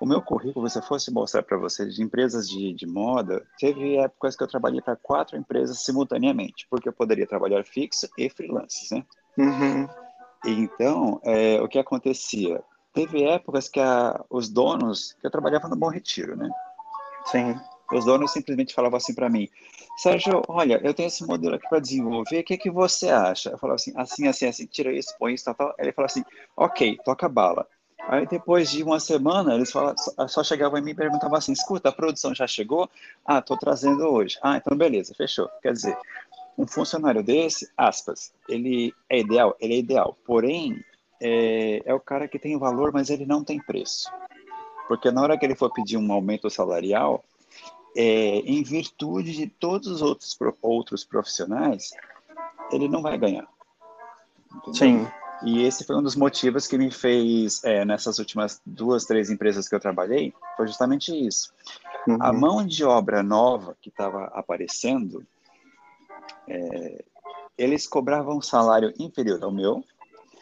o 0.00 0.06
meu 0.06 0.20
currículo, 0.20 0.68
se 0.68 0.78
eu 0.78 0.82
fosse 0.82 1.12
mostrar 1.12 1.42
para 1.42 1.56
vocês 1.56 1.94
de 1.94 2.02
empresas 2.02 2.48
de, 2.48 2.72
de 2.72 2.86
moda, 2.86 3.46
teve 3.58 3.96
épocas 3.96 4.36
que 4.36 4.42
eu 4.42 4.48
trabalhei 4.48 4.80
para 4.80 4.96
quatro 4.96 5.36
empresas 5.36 5.84
simultaneamente, 5.84 6.66
porque 6.68 6.88
eu 6.88 6.92
poderia 6.92 7.26
trabalhar 7.26 7.64
fixo 7.64 8.08
e 8.18 8.28
freelance, 8.28 8.94
né? 8.94 9.04
Uhum. 9.38 9.88
Então, 10.44 11.20
é, 11.24 11.60
o 11.60 11.68
que 11.68 11.78
acontecia? 11.78 12.62
Teve 12.92 13.24
épocas 13.24 13.68
que 13.68 13.80
a, 13.80 14.22
os 14.28 14.48
donos, 14.48 15.14
que 15.20 15.26
eu 15.26 15.30
trabalhava 15.30 15.68
no 15.68 15.76
Bom 15.76 15.88
Retiro, 15.88 16.36
né? 16.36 16.48
Sim. 17.26 17.58
Os 17.92 18.04
donos 18.04 18.32
simplesmente 18.32 18.74
falavam 18.74 18.96
assim 18.96 19.14
para 19.14 19.28
mim, 19.28 19.48
Sérgio, 19.96 20.42
olha, 20.48 20.80
eu 20.82 20.92
tenho 20.92 21.06
esse 21.06 21.24
modelo 21.24 21.54
aqui 21.54 21.68
para 21.68 21.78
desenvolver, 21.78 22.40
o 22.40 22.44
que, 22.44 22.58
que 22.58 22.70
você 22.70 23.10
acha? 23.10 23.50
Eu 23.50 23.58
falava 23.58 23.76
assim, 23.76 23.92
assim, 23.96 24.26
assim, 24.26 24.46
assim, 24.46 24.66
tira 24.66 24.92
isso, 24.92 25.14
põe 25.18 25.34
isso, 25.34 25.44
tal, 25.44 25.54
tal. 25.54 25.74
Ele 25.78 25.92
falou 25.92 26.06
assim, 26.06 26.24
ok, 26.56 26.98
toca 27.04 27.28
bala. 27.28 27.66
Aí 28.08 28.26
depois 28.26 28.70
de 28.70 28.82
uma 28.82 29.00
semana, 29.00 29.54
eles 29.54 29.72
só 30.28 30.44
chegavam 30.44 30.78
em 30.78 30.82
mim 30.82 30.90
e 30.90 30.94
perguntavam 30.94 31.36
assim, 31.36 31.52
escuta, 31.52 31.88
a 31.88 31.92
produção 31.92 32.34
já 32.34 32.46
chegou? 32.46 32.88
Ah, 33.24 33.38
estou 33.38 33.56
trazendo 33.56 34.04
hoje. 34.04 34.38
Ah, 34.42 34.56
então 34.56 34.76
beleza, 34.76 35.14
fechou. 35.14 35.48
Quer 35.62 35.72
dizer, 35.72 35.96
um 36.56 36.66
funcionário 36.66 37.22
desse, 37.22 37.70
aspas, 37.76 38.32
ele 38.48 38.94
é 39.08 39.20
ideal? 39.20 39.56
Ele 39.58 39.74
é 39.74 39.78
ideal. 39.78 40.16
Porém, 40.24 40.84
é, 41.20 41.82
é 41.84 41.94
o 41.94 42.00
cara 42.00 42.28
que 42.28 42.38
tem 42.38 42.58
valor, 42.58 42.92
mas 42.92 43.08
ele 43.10 43.24
não 43.24 43.42
tem 43.42 43.58
preço. 43.58 44.10
Porque 44.86 45.10
na 45.10 45.22
hora 45.22 45.38
que 45.38 45.46
ele 45.46 45.56
for 45.56 45.72
pedir 45.72 45.96
um 45.96 46.12
aumento 46.12 46.50
salarial, 46.50 47.24
é, 47.96 48.38
em 48.40 48.62
virtude 48.62 49.32
de 49.32 49.46
todos 49.46 49.88
os 49.88 50.02
outros, 50.02 50.36
outros 50.60 51.04
profissionais, 51.04 51.90
ele 52.70 52.88
não 52.88 53.00
vai 53.00 53.16
ganhar. 53.16 53.48
Entendeu? 54.56 54.74
Sim. 54.74 55.08
E 55.44 55.62
esse 55.62 55.84
foi 55.84 55.96
um 55.96 56.02
dos 56.02 56.16
motivos 56.16 56.66
que 56.66 56.78
me 56.78 56.90
fez, 56.90 57.62
é, 57.64 57.84
nessas 57.84 58.18
últimas 58.18 58.60
duas, 58.64 59.04
três 59.04 59.30
empresas 59.30 59.68
que 59.68 59.74
eu 59.74 59.80
trabalhei, 59.80 60.32
foi 60.56 60.66
justamente 60.66 61.12
isso. 61.12 61.52
Uhum. 62.06 62.18
A 62.20 62.32
mão 62.32 62.66
de 62.66 62.84
obra 62.84 63.22
nova 63.22 63.76
que 63.80 63.88
estava 63.88 64.24
aparecendo, 64.34 65.24
é, 66.48 67.04
eles 67.56 67.86
cobravam 67.86 68.38
um 68.38 68.42
salário 68.42 68.92
inferior 68.98 69.42
ao 69.42 69.52
meu 69.52 69.84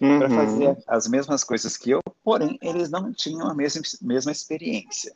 uhum. 0.00 0.18
para 0.18 0.30
fazer 0.30 0.78
as 0.86 1.08
mesmas 1.08 1.44
coisas 1.44 1.76
que 1.76 1.90
eu, 1.90 2.01
porém, 2.24 2.58
eles 2.62 2.90
não 2.90 3.12
tinham 3.12 3.48
a 3.48 3.54
mesma, 3.54 3.82
mesma 4.00 4.32
experiência. 4.32 5.14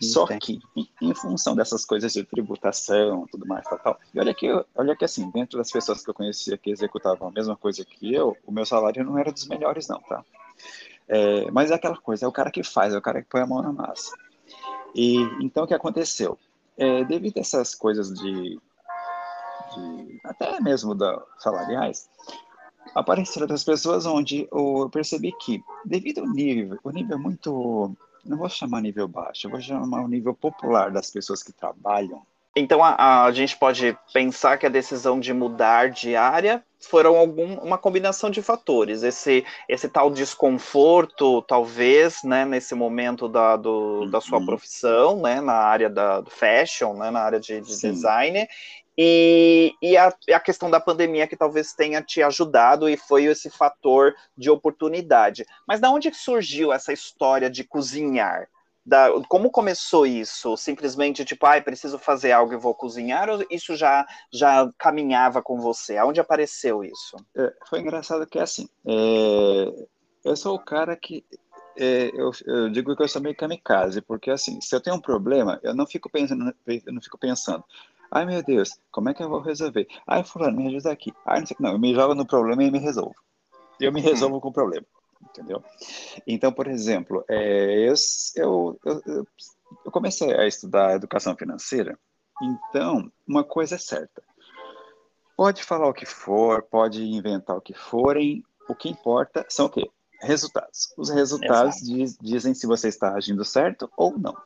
Só 0.00 0.26
que, 0.26 0.58
em, 0.74 0.88
em, 1.02 1.14
função 1.14 1.54
dessas 1.54 1.84
coisas 1.84 2.12
de 2.14 2.24
tributação, 2.24 3.26
tudo 3.30 3.46
mais, 3.46 3.64
tal, 3.64 3.78
tal, 3.78 4.00
e 4.14 4.18
olha 4.18 4.32
que, 4.32 4.48
olha 4.74 4.96
que 4.96 5.04
assim, 5.04 5.30
dentro 5.30 5.58
das 5.58 5.70
pessoas 5.70 6.02
que 6.02 6.08
eu 6.08 6.14
conhecia 6.14 6.56
que 6.56 6.70
executavam 6.70 7.28
a 7.28 7.30
mesma 7.30 7.54
coisa 7.54 7.84
que 7.84 8.14
eu, 8.14 8.34
o 8.46 8.50
meu 8.50 8.64
salário 8.64 9.04
não 9.04 9.18
era 9.18 9.30
dos 9.30 9.46
melhores, 9.46 9.88
não, 9.88 10.00
tá? 10.00 10.24
É, 11.06 11.50
mas 11.50 11.70
é 11.70 11.74
aquela 11.74 11.98
coisa, 11.98 12.24
é 12.24 12.28
o 12.28 12.32
cara 12.32 12.50
que 12.50 12.62
faz, 12.62 12.94
é 12.94 12.98
o 12.98 13.02
cara 13.02 13.20
que 13.20 13.28
põe 13.28 13.42
a 13.42 13.46
mão 13.46 13.60
na 13.60 13.72
massa. 13.72 14.16
E 14.94 15.18
então 15.42 15.64
o 15.64 15.66
que 15.66 15.74
aconteceu? 15.74 16.38
É, 16.78 17.04
devido 17.04 17.36
a 17.36 17.40
essas 17.40 17.74
coisas 17.74 18.08
de, 18.14 18.58
de 19.74 20.20
até 20.24 20.60
mesmo 20.60 20.94
da 20.94 21.22
salariais, 21.38 22.08
apareceram 22.94 23.44
outras 23.44 23.64
pessoas 23.64 24.06
onde 24.06 24.48
eu 24.50 24.88
percebi 24.92 25.32
que, 25.40 25.62
devido 25.84 26.20
ao 26.20 26.28
nível, 26.28 26.78
o 26.82 26.90
nível 26.90 27.16
é 27.16 27.20
muito 27.20 27.96
não 28.24 28.36
vou 28.36 28.48
chamar 28.48 28.82
nível 28.82 29.08
baixo, 29.08 29.46
eu 29.46 29.50
vou 29.50 29.60
chamar 29.60 30.02
o 30.02 30.08
nível 30.08 30.34
popular 30.34 30.90
das 30.90 31.10
pessoas 31.10 31.42
que 31.42 31.52
trabalham. 31.52 32.22
Então 32.56 32.82
a, 32.82 33.24
a 33.24 33.32
gente 33.32 33.56
pode 33.56 33.96
pensar 34.12 34.58
que 34.58 34.66
a 34.66 34.70
decisão 34.70 35.20
de 35.20 35.32
mudar 35.32 35.88
de 35.90 36.16
área 36.16 36.64
foram 36.80 37.16
algum, 37.16 37.54
uma 37.58 37.78
combinação 37.78 38.28
de 38.28 38.42
fatores. 38.42 39.02
Esse, 39.02 39.44
esse 39.68 39.88
tal 39.88 40.10
desconforto, 40.10 41.42
talvez, 41.42 42.22
né, 42.24 42.44
nesse 42.44 42.74
momento 42.74 43.28
da, 43.28 43.56
do, 43.56 44.06
da 44.10 44.20
sua 44.20 44.38
uhum. 44.38 44.46
profissão, 44.46 45.20
né, 45.20 45.40
na 45.40 45.52
área 45.52 45.88
da, 45.88 46.20
do 46.20 46.30
fashion, 46.30 46.94
né, 46.94 47.10
na 47.10 47.20
área 47.20 47.38
de, 47.38 47.60
de 47.60 47.80
design, 47.80 48.48
e, 49.02 49.74
e 49.80 49.96
a, 49.96 50.14
a, 50.34 50.40
questão 50.40 50.70
da 50.70 50.78
pandemia 50.78 51.26
que 51.26 51.34
talvez 51.34 51.72
tenha 51.72 52.02
te 52.02 52.22
ajudado 52.22 52.86
e 52.86 52.98
foi 52.98 53.24
esse 53.24 53.48
fator 53.48 54.14
de 54.36 54.50
oportunidade. 54.50 55.46
Mas 55.66 55.80
da 55.80 55.90
onde 55.90 56.12
surgiu 56.12 56.70
essa 56.70 56.92
história 56.92 57.48
de 57.48 57.64
cozinhar? 57.64 58.46
Da, 58.84 59.08
como 59.26 59.50
começou 59.50 60.04
isso? 60.04 60.54
Simplesmente 60.54 61.24
tipo, 61.24 61.46
ai, 61.46 61.60
ah, 61.60 61.62
preciso 61.62 61.98
fazer 61.98 62.32
algo 62.32 62.52
e 62.52 62.58
vou 62.58 62.74
cozinhar? 62.74 63.30
Ou 63.30 63.42
isso 63.50 63.74
já, 63.74 64.06
já 64.30 64.70
caminhava 64.76 65.40
com 65.40 65.58
você? 65.58 65.96
Aonde 65.96 66.20
apareceu 66.20 66.84
isso? 66.84 67.16
É, 67.34 67.54
foi 67.70 67.80
engraçado 67.80 68.26
que 68.26 68.38
assim, 68.38 68.68
é, 68.86 69.86
eu 70.26 70.36
sou 70.36 70.56
o 70.56 70.62
cara 70.62 70.94
que 70.94 71.24
é, 71.74 72.10
eu, 72.12 72.30
eu, 72.44 72.68
digo 72.68 72.94
que 72.94 73.02
eu 73.02 73.08
sou 73.08 73.22
meio 73.22 73.34
kamikaze, 73.34 74.02
porque 74.02 74.30
assim, 74.30 74.60
se 74.60 74.76
eu 74.76 74.80
tenho 74.82 74.96
um 74.96 75.00
problema, 75.00 75.58
eu 75.62 75.74
não 75.74 75.86
fico 75.86 76.10
pensando, 76.10 76.54
eu 76.66 76.92
não 76.92 77.00
fico 77.00 77.16
pensando, 77.16 77.64
Ai, 78.10 78.26
meu 78.26 78.42
Deus, 78.42 78.76
como 78.90 79.08
é 79.08 79.14
que 79.14 79.22
eu 79.22 79.28
vou 79.28 79.40
resolver? 79.40 79.86
Ai, 80.04 80.24
fulano, 80.24 80.56
me 80.56 80.66
ajuda 80.66 80.90
aqui. 80.90 81.12
Ai, 81.24 81.38
não 81.38 81.46
sei 81.46 81.54
o 81.54 81.56
que. 81.56 81.62
Não, 81.62 81.72
eu 81.72 81.78
me 81.78 81.94
jogo 81.94 82.14
no 82.14 82.26
problema 82.26 82.64
e 82.64 82.70
me 82.70 82.78
resolvo. 82.78 83.14
Eu 83.78 83.92
me 83.92 84.00
resolvo 84.00 84.40
com 84.40 84.48
o 84.48 84.52
problema, 84.52 84.86
entendeu? 85.22 85.62
Então, 86.26 86.52
por 86.52 86.66
exemplo, 86.66 87.24
é, 87.28 87.88
eu, 87.88 87.94
eu, 88.36 88.78
eu, 88.84 89.26
eu 89.84 89.92
comecei 89.92 90.34
a 90.34 90.46
estudar 90.46 90.96
educação 90.96 91.36
financeira, 91.36 91.96
então, 92.42 93.10
uma 93.26 93.44
coisa 93.44 93.76
é 93.76 93.78
certa. 93.78 94.22
Pode 95.36 95.62
falar 95.62 95.88
o 95.88 95.94
que 95.94 96.04
for, 96.04 96.62
pode 96.62 97.02
inventar 97.02 97.56
o 97.56 97.60
que 97.60 97.72
forem, 97.72 98.42
o 98.68 98.74
que 98.74 98.88
importa 98.88 99.46
são 99.48 99.66
o 99.66 99.70
quê? 99.70 99.88
Resultados. 100.20 100.92
Os 100.98 101.08
resultados 101.10 101.76
diz, 101.76 102.18
dizem 102.20 102.54
se 102.54 102.66
você 102.66 102.88
está 102.88 103.14
agindo 103.14 103.44
certo 103.44 103.90
ou 103.96 104.18
não. 104.18 104.36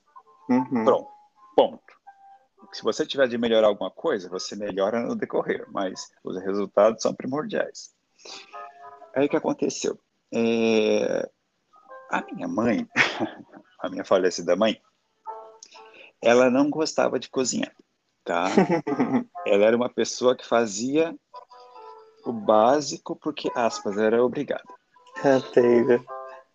Uhum. 0.48 0.84
Pronto. 0.84 1.08
Ponto 1.56 1.93
se 2.74 2.82
você 2.82 3.06
tiver 3.06 3.28
de 3.28 3.38
melhorar 3.38 3.68
alguma 3.68 3.90
coisa, 3.90 4.28
você 4.28 4.56
melhora 4.56 5.00
no 5.00 5.14
decorrer, 5.14 5.64
mas 5.70 6.10
os 6.24 6.36
resultados 6.42 7.00
são 7.00 7.14
primordiais. 7.14 7.94
Aí 9.14 9.26
o 9.26 9.28
que 9.28 9.36
aconteceu? 9.36 9.98
É... 10.32 11.30
A 12.10 12.22
minha 12.32 12.48
mãe, 12.48 12.88
a 13.78 13.88
minha 13.88 14.04
falecida 14.04 14.56
mãe, 14.56 14.80
ela 16.20 16.50
não 16.50 16.68
gostava 16.68 17.18
de 17.18 17.30
cozinhar, 17.30 17.74
tá? 18.24 18.46
ela 19.46 19.66
era 19.66 19.76
uma 19.76 19.88
pessoa 19.88 20.36
que 20.36 20.44
fazia 20.44 21.14
o 22.24 22.32
básico 22.32 23.14
porque, 23.14 23.50
aspas, 23.54 23.96
era 23.98 24.24
obrigada. 24.24 24.64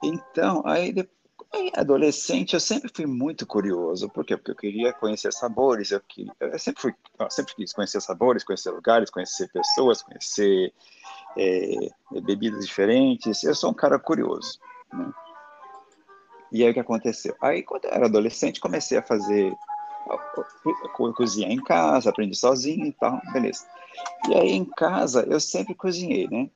Então, 0.03 0.63
aí 0.65 0.91
depois 0.91 1.18
Aí, 1.51 1.71
adolescente, 1.75 2.53
eu 2.53 2.59
sempre 2.59 2.91
fui 2.93 3.05
muito 3.05 3.45
curioso. 3.45 4.07
Por 4.09 4.23
quê? 4.23 4.37
Porque 4.37 4.51
eu 4.51 4.55
queria 4.55 4.93
conhecer 4.93 5.33
sabores. 5.33 5.91
Eu, 5.91 5.99
queria, 6.01 6.31
eu 6.39 6.59
sempre, 6.59 6.81
fui, 6.81 6.95
eu 7.19 7.31
sempre 7.31 7.55
quis 7.55 7.73
conhecer 7.73 8.01
sabores, 8.01 8.43
conhecer 8.43 8.69
lugares, 8.69 9.09
conhecer 9.09 9.49
pessoas, 9.51 10.03
conhecer 10.03 10.71
é, 11.37 11.75
bebidas 12.21 12.65
diferentes. 12.65 13.43
Eu 13.43 13.55
sou 13.55 13.71
um 13.71 13.73
cara 13.73 13.97
curioso. 13.97 14.59
Né? 14.93 15.11
E 16.51 16.63
aí 16.63 16.69
o 16.69 16.73
que 16.73 16.79
aconteceu? 16.79 17.35
Aí, 17.41 17.63
quando 17.63 17.85
eu 17.85 17.91
era 17.91 18.05
adolescente, 18.05 18.59
comecei 18.59 18.97
a 18.97 19.03
fazer 19.03 19.55
cozinhar 21.13 21.51
em 21.51 21.61
casa, 21.61 22.09
aprendi 22.09 22.35
sozinho 22.35 22.85
e 22.85 22.91
tal, 22.93 23.21
beleza. 23.31 23.65
E 24.27 24.33
aí 24.33 24.51
em 24.51 24.65
casa 24.65 25.25
eu 25.29 25.39
sempre 25.39 25.75
cozinhei, 25.75 26.27
né? 26.27 26.49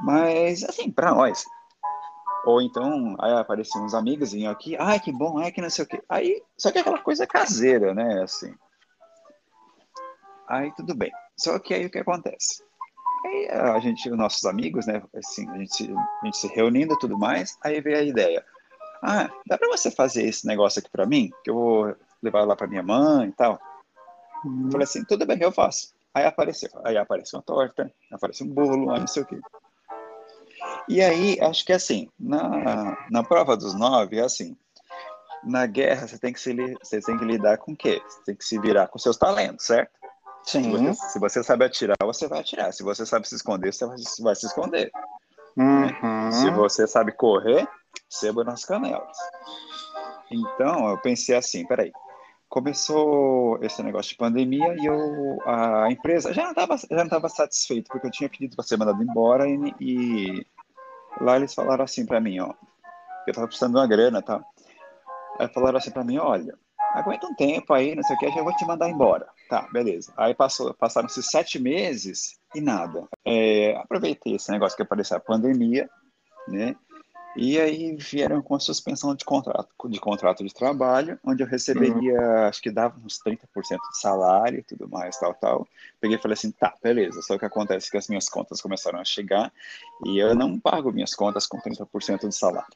Mas 0.00 0.64
assim, 0.64 0.90
para 0.90 1.14
nós, 1.14 1.44
ou 2.44 2.62
então, 2.62 3.16
aí 3.20 3.32
apareciam 3.32 3.84
uns 3.84 3.94
amigos, 3.94 4.32
aqui, 4.46 4.76
ai, 4.78 4.98
que 4.98 5.12
bom, 5.12 5.38
ai, 5.38 5.52
que 5.52 5.60
não 5.60 5.70
sei 5.70 5.84
o 5.84 5.88
quê. 5.88 6.02
Aí, 6.08 6.42
só 6.56 6.70
que 6.70 6.78
é 6.78 6.80
aquela 6.80 7.02
coisa 7.02 7.26
caseira, 7.26 7.94
né, 7.94 8.22
assim. 8.22 8.54
Aí, 10.48 10.72
tudo 10.74 10.94
bem. 10.94 11.12
Só 11.36 11.58
que 11.58 11.74
aí, 11.74 11.86
o 11.86 11.90
que 11.90 11.98
acontece? 11.98 12.62
Aí, 13.26 13.48
a 13.50 13.78
gente, 13.80 14.10
os 14.10 14.16
nossos 14.16 14.44
amigos, 14.46 14.86
né, 14.86 15.02
assim, 15.14 15.48
a 15.50 15.58
gente, 15.58 15.74
se, 15.74 15.92
a 15.92 16.24
gente 16.24 16.36
se 16.36 16.48
reunindo 16.48 16.94
e 16.94 16.98
tudo 16.98 17.18
mais, 17.18 17.58
aí 17.62 17.80
veio 17.80 17.98
a 17.98 18.02
ideia. 18.02 18.44
Ah, 19.02 19.30
dá 19.46 19.56
para 19.56 19.68
você 19.68 19.90
fazer 19.90 20.24
esse 20.24 20.46
negócio 20.46 20.80
aqui 20.80 20.90
para 20.90 21.06
mim? 21.06 21.30
Que 21.44 21.50
eu 21.50 21.54
vou 21.54 21.96
levar 22.22 22.44
lá 22.44 22.56
para 22.56 22.66
minha 22.66 22.82
mãe 22.82 23.28
e 23.28 23.32
tal. 23.32 23.58
Uhum. 24.44 24.70
Falei 24.70 24.84
assim, 24.84 25.04
tudo 25.04 25.26
bem, 25.26 25.38
eu 25.40 25.52
faço. 25.52 25.94
Aí 26.14 26.24
apareceu. 26.24 26.70
Aí 26.84 26.96
apareceu 26.96 27.38
uma 27.38 27.42
torta, 27.42 27.92
apareceu 28.10 28.46
um 28.46 28.50
bolo, 28.50 28.86
não 28.86 29.06
sei 29.06 29.22
o 29.22 29.26
quê. 29.26 29.38
E 30.88 31.00
aí, 31.00 31.38
acho 31.40 31.64
que 31.64 31.72
assim, 31.72 32.08
na, 32.18 32.96
na 33.10 33.22
prova 33.22 33.56
dos 33.56 33.74
nove, 33.74 34.18
é 34.18 34.22
assim, 34.22 34.56
na 35.44 35.66
guerra 35.66 36.06
você 36.06 36.18
tem 36.18 36.32
que 36.32 36.40
se 36.40 36.54
você 36.82 37.00
tem 37.00 37.16
que 37.16 37.24
lidar 37.24 37.58
com 37.58 37.72
o 37.72 37.76
quê? 37.76 38.02
Você 38.06 38.22
tem 38.24 38.34
que 38.34 38.44
se 38.44 38.58
virar 38.58 38.88
com 38.88 38.98
seus 38.98 39.16
talentos, 39.16 39.66
certo? 39.66 39.92
Sim. 40.44 40.62
Se 40.62 40.70
você, 40.70 40.94
se 40.94 41.18
você 41.18 41.42
sabe 41.42 41.64
atirar, 41.64 41.96
você 42.02 42.26
vai 42.26 42.40
atirar. 42.40 42.72
Se 42.72 42.82
você 42.82 43.04
sabe 43.04 43.28
se 43.28 43.34
esconder, 43.34 43.72
você 43.72 43.86
vai, 43.86 43.96
vai 44.20 44.34
se 44.34 44.46
esconder. 44.46 44.90
Uhum. 45.56 46.32
Se 46.32 46.50
você 46.50 46.86
sabe 46.86 47.12
correr, 47.12 47.68
seba 48.08 48.42
nas 48.44 48.64
canelas. 48.64 49.16
Então, 50.30 50.88
eu 50.88 50.98
pensei 50.98 51.36
assim, 51.36 51.66
peraí, 51.66 51.92
começou 52.48 53.58
esse 53.62 53.82
negócio 53.82 54.10
de 54.10 54.16
pandemia 54.16 54.74
e 54.78 54.86
eu, 54.86 55.38
a 55.44 55.90
empresa 55.90 56.32
já 56.32 56.42
não 56.42 56.50
estava 56.50 56.76
já 56.76 57.04
não 57.04 57.28
satisfeito 57.28 57.88
porque 57.88 58.06
eu 58.06 58.10
tinha 58.10 58.28
pedido 58.28 58.56
para 58.56 58.64
ser 58.64 58.76
mandado 58.76 59.02
embora 59.02 59.48
e, 59.48 59.74
e 59.80 60.46
lá 61.20 61.36
eles 61.36 61.54
falaram 61.54 61.84
assim 61.84 62.04
para 62.04 62.20
mim, 62.20 62.40
ó, 62.40 62.52
eu 63.26 63.30
estava 63.30 63.46
precisando 63.46 63.72
de 63.72 63.78
uma 63.78 63.86
grana, 63.86 64.22
tá? 64.22 64.42
Aí 65.38 65.48
falaram 65.48 65.78
assim 65.78 65.90
para 65.90 66.04
mim, 66.04 66.18
olha, 66.18 66.54
aguenta 66.94 67.26
um 67.26 67.34
tempo 67.34 67.72
aí, 67.72 67.94
não 67.94 68.02
sei 68.02 68.16
o 68.16 68.18
que, 68.18 68.30
já 68.30 68.42
vou 68.42 68.54
te 68.54 68.66
mandar 68.66 68.88
embora. 68.88 69.28
Tá, 69.48 69.68
beleza. 69.72 70.12
Aí 70.16 70.34
passaram-se 70.78 71.22
sete 71.22 71.58
meses 71.58 72.38
e 72.54 72.60
nada. 72.60 73.08
É, 73.24 73.76
aproveitei 73.76 74.34
esse 74.34 74.50
negócio 74.50 74.76
que 74.76 74.82
apareceu 74.82 75.16
a 75.16 75.20
pandemia, 75.20 75.88
né? 76.48 76.76
E 77.36 77.60
aí 77.60 77.94
vieram 77.96 78.42
com 78.42 78.56
a 78.56 78.60
suspensão 78.60 79.14
de 79.14 79.24
contrato, 79.24 79.68
de 79.88 80.00
contrato 80.00 80.44
de 80.44 80.52
trabalho, 80.52 81.18
onde 81.24 81.42
eu 81.42 81.46
receberia, 81.46 82.20
uhum. 82.20 82.46
acho 82.46 82.60
que 82.60 82.70
dava 82.70 82.98
uns 83.04 83.20
30% 83.24 83.44
de 83.92 84.00
salário 84.00 84.58
e 84.58 84.62
tudo 84.62 84.88
mais, 84.88 85.16
tal, 85.16 85.32
tal. 85.34 85.68
Peguei 86.00 86.16
e 86.16 86.20
falei 86.20 86.34
assim, 86.34 86.50
tá, 86.50 86.74
beleza. 86.82 87.22
Só 87.22 87.38
que 87.38 87.44
acontece 87.44 87.90
que 87.90 87.96
as 87.96 88.08
minhas 88.08 88.28
contas 88.28 88.60
começaram 88.60 88.98
a 88.98 89.04
chegar 89.04 89.52
e 90.04 90.18
eu 90.18 90.34
não 90.34 90.58
pago 90.58 90.92
minhas 90.92 91.14
contas 91.14 91.46
com 91.46 91.58
30% 91.58 92.28
de 92.28 92.34
salário. 92.34 92.68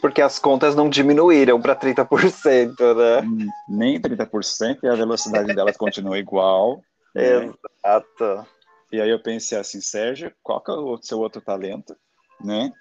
Porque 0.00 0.22
as 0.22 0.38
contas 0.38 0.76
não 0.76 0.88
diminuíram 0.88 1.60
para 1.60 1.74
30%, 1.74 2.94
né? 2.94 3.20
Hum, 3.22 3.48
nem 3.68 4.00
30% 4.00 4.78
e 4.84 4.88
a 4.88 4.94
velocidade 4.94 5.52
delas 5.52 5.76
continua 5.76 6.18
igual. 6.18 6.80
Né? 7.12 7.52
Exato. 7.82 8.46
E 8.92 9.00
aí 9.00 9.10
eu 9.10 9.20
pensei 9.20 9.58
assim, 9.58 9.80
Sérgio, 9.80 10.32
qual 10.42 10.60
que 10.60 10.70
é 10.70 10.74
o 10.74 10.96
seu 11.02 11.18
outro 11.18 11.40
talento, 11.40 11.96
né? 12.40 12.72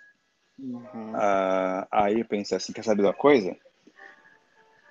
Uhum. 0.57 1.11
Ah, 1.13 1.87
aí 1.91 2.19
eu 2.19 2.25
pensei 2.25 2.57
assim, 2.57 2.73
quer 2.73 2.83
saber 2.83 3.03
uma 3.03 3.13
coisa? 3.13 3.55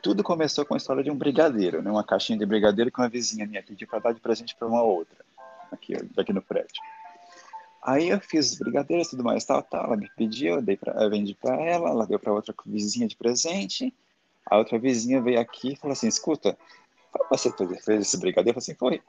Tudo 0.02 0.22
começou 0.22 0.66
com 0.66 0.74
a 0.74 0.76
história 0.76 1.02
de 1.02 1.10
um 1.10 1.16
brigadeiro, 1.16 1.82
né? 1.82 1.90
Uma 1.90 2.04
caixinha 2.04 2.38
de 2.38 2.44
brigadeiro 2.44 2.90
que 2.90 3.00
uma 3.00 3.08
vizinha 3.08 3.46
minha 3.46 3.62
pediu 3.62 3.88
para 3.88 4.00
dar 4.00 4.12
de 4.12 4.20
presente 4.20 4.54
para 4.54 4.68
uma 4.68 4.82
outra, 4.82 5.24
aqui, 5.72 5.94
aqui 6.16 6.32
no 6.32 6.42
prédio. 6.42 6.82
Aí 7.82 8.08
eu 8.08 8.20
fiz 8.20 8.52
os 8.52 8.58
brigadeiros 8.58 9.08
tudo 9.08 9.22
mais, 9.22 9.44
tal, 9.44 9.62
tal. 9.62 9.84
Ela 9.84 9.96
me 9.96 10.10
pediu, 10.16 10.54
eu, 10.54 10.62
dei 10.62 10.76
pra, 10.76 10.92
eu 11.02 11.10
vendi 11.10 11.34
para 11.34 11.54
ela, 11.60 11.90
ela 11.90 12.06
deu 12.06 12.18
para 12.18 12.32
outra 12.32 12.54
vizinha 12.64 13.06
de 13.06 13.16
presente. 13.16 13.94
A 14.46 14.58
outra 14.58 14.78
vizinha 14.78 15.20
veio 15.20 15.40
aqui 15.40 15.72
e 15.72 15.76
falou 15.76 15.92
assim: 15.92 16.08
escuta, 16.08 16.56
você 17.30 17.50
fez 17.82 18.00
esse 18.00 18.18
brigadeiro? 18.18 18.58
Eu 18.58 18.62
falei 18.62 18.74
assim: 18.74 18.74
foi. 18.74 19.02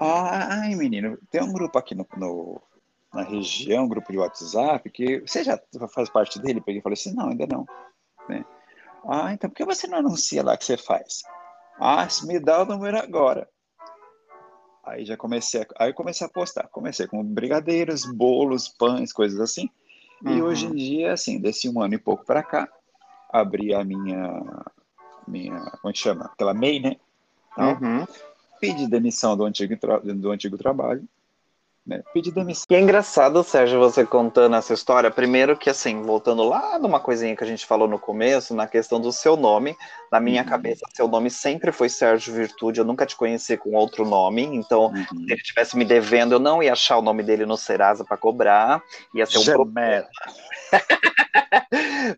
Ai, 0.00 0.74
menino, 0.74 1.18
tem 1.30 1.42
um 1.42 1.52
grupo 1.52 1.78
aqui 1.78 1.94
no, 1.94 2.06
no, 2.16 2.60
na 3.18 3.24
região, 3.24 3.84
um 3.84 3.88
grupo 3.88 4.12
de 4.12 4.18
WhatsApp, 4.18 4.88
que 4.90 5.20
você 5.20 5.42
já 5.42 5.58
faz 5.92 6.08
parte 6.08 6.38
dele? 6.38 6.60
Peguei 6.60 6.78
e 6.78 6.82
falei 6.82 6.94
assim, 6.94 7.12
não, 7.12 7.30
ainda 7.30 7.46
não. 7.48 7.66
Né? 8.28 8.44
Ah, 9.08 9.32
então 9.32 9.50
por 9.50 9.56
que 9.56 9.64
você 9.64 9.88
não 9.88 9.98
anuncia 9.98 10.42
lá 10.42 10.56
que 10.56 10.64
você 10.64 10.76
faz? 10.76 11.22
Ah, 11.80 12.06
me 12.22 12.38
dá 12.38 12.62
o 12.62 12.64
número 12.64 12.96
agora. 12.96 13.48
Aí 14.84 15.04
já 15.04 15.16
comecei, 15.16 15.62
a, 15.62 15.66
aí 15.84 15.92
comecei 15.92 16.26
a 16.26 16.30
postar. 16.30 16.68
Comecei 16.68 17.08
com 17.08 17.22
brigadeiros, 17.24 18.04
bolos, 18.04 18.68
pães, 18.68 19.12
coisas 19.12 19.40
assim. 19.40 19.68
Uhum. 20.24 20.36
E 20.36 20.42
hoje 20.42 20.66
em 20.66 20.74
dia, 20.74 21.12
assim, 21.12 21.40
desse 21.40 21.68
um 21.68 21.82
ano 21.82 21.94
e 21.94 21.98
pouco 21.98 22.24
para 22.24 22.42
cá, 22.42 22.68
abri 23.30 23.74
a 23.74 23.84
minha, 23.84 24.42
minha, 25.26 25.58
como 25.82 25.90
é 25.90 25.94
chama? 25.94 26.26
Aquela 26.26 26.54
MEI, 26.54 26.80
né? 26.80 26.96
Então, 27.52 27.78
uhum. 27.80 28.06
Pedi 28.60 28.88
demissão 28.88 29.36
do 29.36 29.44
antigo, 29.44 29.74
do 30.16 30.30
antigo 30.30 30.56
trabalho 30.56 31.06
né? 31.88 32.02
Pedir 32.12 32.30
demissão. 32.30 32.66
E 32.68 32.74
é 32.74 32.80
engraçado, 32.80 33.42
Sérgio, 33.42 33.78
você 33.78 34.04
contando 34.04 34.54
essa 34.54 34.74
história. 34.74 35.10
Primeiro 35.10 35.56
que, 35.56 35.70
assim, 35.70 36.02
voltando 36.02 36.44
lá 36.44 36.78
numa 36.78 37.00
coisinha 37.00 37.34
que 37.34 37.42
a 37.42 37.46
gente 37.46 37.64
falou 37.64 37.88
no 37.88 37.98
começo, 37.98 38.54
na 38.54 38.66
questão 38.66 39.00
do 39.00 39.10
seu 39.10 39.36
nome. 39.36 39.74
Na 40.12 40.20
minha 40.20 40.42
uhum. 40.42 40.48
cabeça, 40.48 40.86
seu 40.94 41.08
nome 41.08 41.30
sempre 41.30 41.72
foi 41.72 41.88
Sérgio 41.88 42.34
Virtude. 42.34 42.80
Eu 42.80 42.84
nunca 42.84 43.06
te 43.06 43.16
conheci 43.16 43.56
com 43.56 43.74
outro 43.74 44.04
nome. 44.04 44.42
Então, 44.42 44.86
uhum. 44.86 45.04
se 45.04 45.32
ele 45.32 45.40
estivesse 45.40 45.76
me 45.76 45.84
devendo, 45.84 46.32
eu 46.32 46.38
não 46.38 46.62
ia 46.62 46.72
achar 46.72 46.98
o 46.98 47.02
nome 47.02 47.22
dele 47.22 47.46
no 47.46 47.56
Serasa 47.56 48.04
para 48.04 48.16
cobrar. 48.16 48.82
Ia 49.14 49.24
ser 49.24 49.38
um 49.38 49.44
problema. 49.44 50.06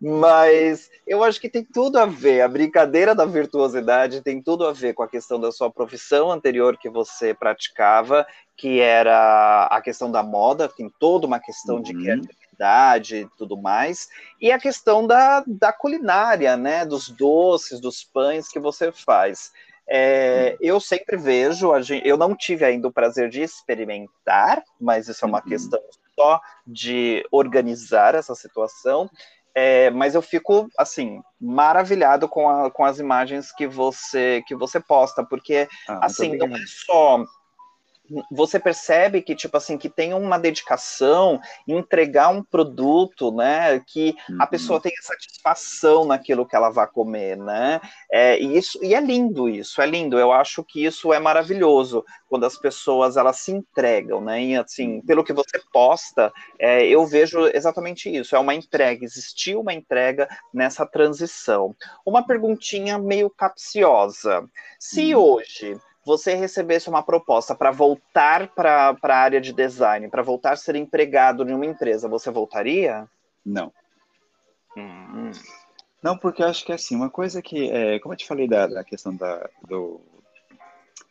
Mas 0.00 0.90
eu 1.06 1.22
acho 1.22 1.40
que 1.40 1.48
tem 1.48 1.64
tudo 1.64 1.98
a 1.98 2.06
ver. 2.06 2.42
A 2.42 2.48
brincadeira 2.48 3.14
da 3.14 3.24
virtuosidade 3.24 4.22
tem 4.22 4.42
tudo 4.42 4.66
a 4.66 4.72
ver 4.72 4.94
com 4.94 5.02
a 5.02 5.08
questão 5.08 5.40
da 5.40 5.50
sua 5.50 5.70
profissão 5.70 6.30
anterior 6.30 6.76
que 6.78 6.88
você 6.88 7.34
praticava, 7.34 8.26
que 8.56 8.80
era 8.80 9.66
a 9.66 9.80
questão 9.80 10.10
da 10.10 10.22
moda, 10.22 10.68
tem 10.68 10.90
toda 10.98 11.26
uma 11.26 11.40
questão 11.40 11.76
uhum. 11.76 11.82
de 11.82 11.94
criatividade 11.94 13.16
e 13.16 13.28
tudo 13.38 13.56
mais, 13.56 14.08
e 14.40 14.52
a 14.52 14.58
questão 14.58 15.06
da, 15.06 15.42
da 15.46 15.72
culinária, 15.72 16.56
né? 16.56 16.84
Dos 16.84 17.08
doces, 17.08 17.80
dos 17.80 18.04
pães 18.04 18.48
que 18.48 18.60
você 18.60 18.92
faz. 18.92 19.50
É, 19.92 20.56
eu 20.60 20.78
sempre 20.78 21.16
vejo, 21.16 21.72
eu 22.04 22.16
não 22.16 22.36
tive 22.36 22.64
ainda 22.64 22.86
o 22.86 22.92
prazer 22.92 23.28
de 23.28 23.42
experimentar, 23.42 24.62
mas 24.80 25.08
isso 25.08 25.24
é 25.24 25.28
uma 25.28 25.38
uhum. 25.38 25.48
questão 25.48 25.80
só 26.20 26.40
de 26.66 27.26
organizar 27.32 28.14
essa 28.14 28.34
situação. 28.34 29.10
É, 29.54 29.90
mas 29.90 30.14
eu 30.14 30.22
fico 30.22 30.68
assim 30.78 31.20
maravilhado 31.40 32.28
com, 32.28 32.48
a, 32.48 32.70
com 32.70 32.84
as 32.84 33.00
imagens 33.00 33.50
que 33.50 33.66
você 33.66 34.44
que 34.46 34.54
você 34.54 34.78
posta, 34.78 35.24
porque 35.24 35.68
ah, 35.88 36.06
assim 36.06 36.36
não 36.36 36.54
é 36.54 36.60
só 36.86 37.24
você 38.30 38.58
percebe 38.58 39.22
que 39.22 39.34
tipo 39.34 39.56
assim 39.56 39.78
que 39.78 39.88
tem 39.88 40.12
uma 40.12 40.38
dedicação 40.38 41.40
em 41.66 41.76
entregar 41.76 42.28
um 42.28 42.42
produto 42.42 43.30
né 43.30 43.80
que 43.86 44.14
uhum. 44.28 44.36
a 44.40 44.46
pessoa 44.46 44.80
tenha 44.80 45.00
satisfação 45.00 46.04
naquilo 46.04 46.46
que 46.46 46.56
ela 46.56 46.70
vai 46.70 46.86
comer 46.86 47.36
né 47.36 47.80
é, 48.10 48.40
e 48.40 48.56
isso 48.56 48.78
e 48.82 48.94
é 48.94 49.00
lindo 49.00 49.48
isso 49.48 49.80
é 49.80 49.86
lindo 49.86 50.18
eu 50.18 50.32
acho 50.32 50.64
que 50.64 50.84
isso 50.84 51.12
é 51.12 51.18
maravilhoso 51.18 52.04
quando 52.28 52.44
as 52.44 52.56
pessoas 52.56 53.16
elas 53.16 53.36
se 53.36 53.52
entregam 53.52 54.20
né 54.20 54.42
e 54.42 54.56
assim 54.56 54.96
uhum. 54.96 55.02
pelo 55.06 55.24
que 55.24 55.32
você 55.32 55.60
posta 55.72 56.32
é, 56.58 56.84
eu 56.86 57.06
vejo 57.06 57.46
exatamente 57.54 58.14
isso 58.14 58.34
é 58.34 58.38
uma 58.38 58.54
entrega 58.54 59.04
existiu 59.04 59.60
uma 59.60 59.72
entrega 59.72 60.28
nessa 60.52 60.84
transição 60.84 61.74
uma 62.04 62.26
perguntinha 62.26 62.98
meio 62.98 63.30
capciosa 63.30 64.44
se 64.78 65.14
uhum. 65.14 65.22
hoje 65.22 65.80
você 66.10 66.34
recebesse 66.34 66.88
uma 66.88 67.04
proposta 67.04 67.54
para 67.54 67.70
voltar 67.70 68.48
para 68.48 68.96
a 69.00 69.14
área 69.14 69.40
de 69.40 69.52
design, 69.52 70.08
para 70.08 70.24
voltar 70.24 70.54
a 70.54 70.56
ser 70.56 70.74
empregado 70.74 71.48
em 71.48 71.54
uma 71.54 71.64
empresa, 71.64 72.08
você 72.08 72.32
voltaria? 72.32 73.08
Não. 73.46 73.72
Hum. 74.76 75.30
Não, 76.02 76.18
porque 76.18 76.42
eu 76.42 76.48
acho 76.48 76.64
que 76.64 76.72
assim, 76.72 76.96
uma 76.96 77.08
coisa 77.08 77.40
que, 77.40 77.70
é, 77.70 78.00
como 78.00 78.12
eu 78.12 78.18
te 78.18 78.26
falei 78.26 78.48
da, 78.48 78.66
da 78.66 78.82
questão 78.82 79.14
da, 79.14 79.48
do, 79.68 80.00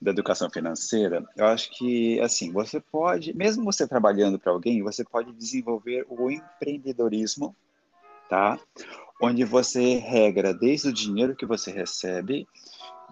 da 0.02 0.12
educação 0.12 0.50
financeira, 0.50 1.24
eu 1.38 1.46
acho 1.46 1.70
que, 1.78 2.20
assim, 2.20 2.52
você 2.52 2.82
pode, 2.82 3.34
mesmo 3.34 3.64
você 3.64 3.88
trabalhando 3.88 4.38
para 4.38 4.52
alguém, 4.52 4.84
você 4.84 5.06
pode 5.06 5.32
desenvolver 5.32 6.06
o 6.10 6.30
empreendedorismo, 6.30 7.56
tá? 8.30 8.60
Onde 9.22 9.46
você 9.46 9.96
regra 9.96 10.54
desde 10.54 10.90
o 10.90 10.94
dinheiro 10.94 11.38
que 11.38 11.46
você 11.46 11.72
recebe 11.72 12.46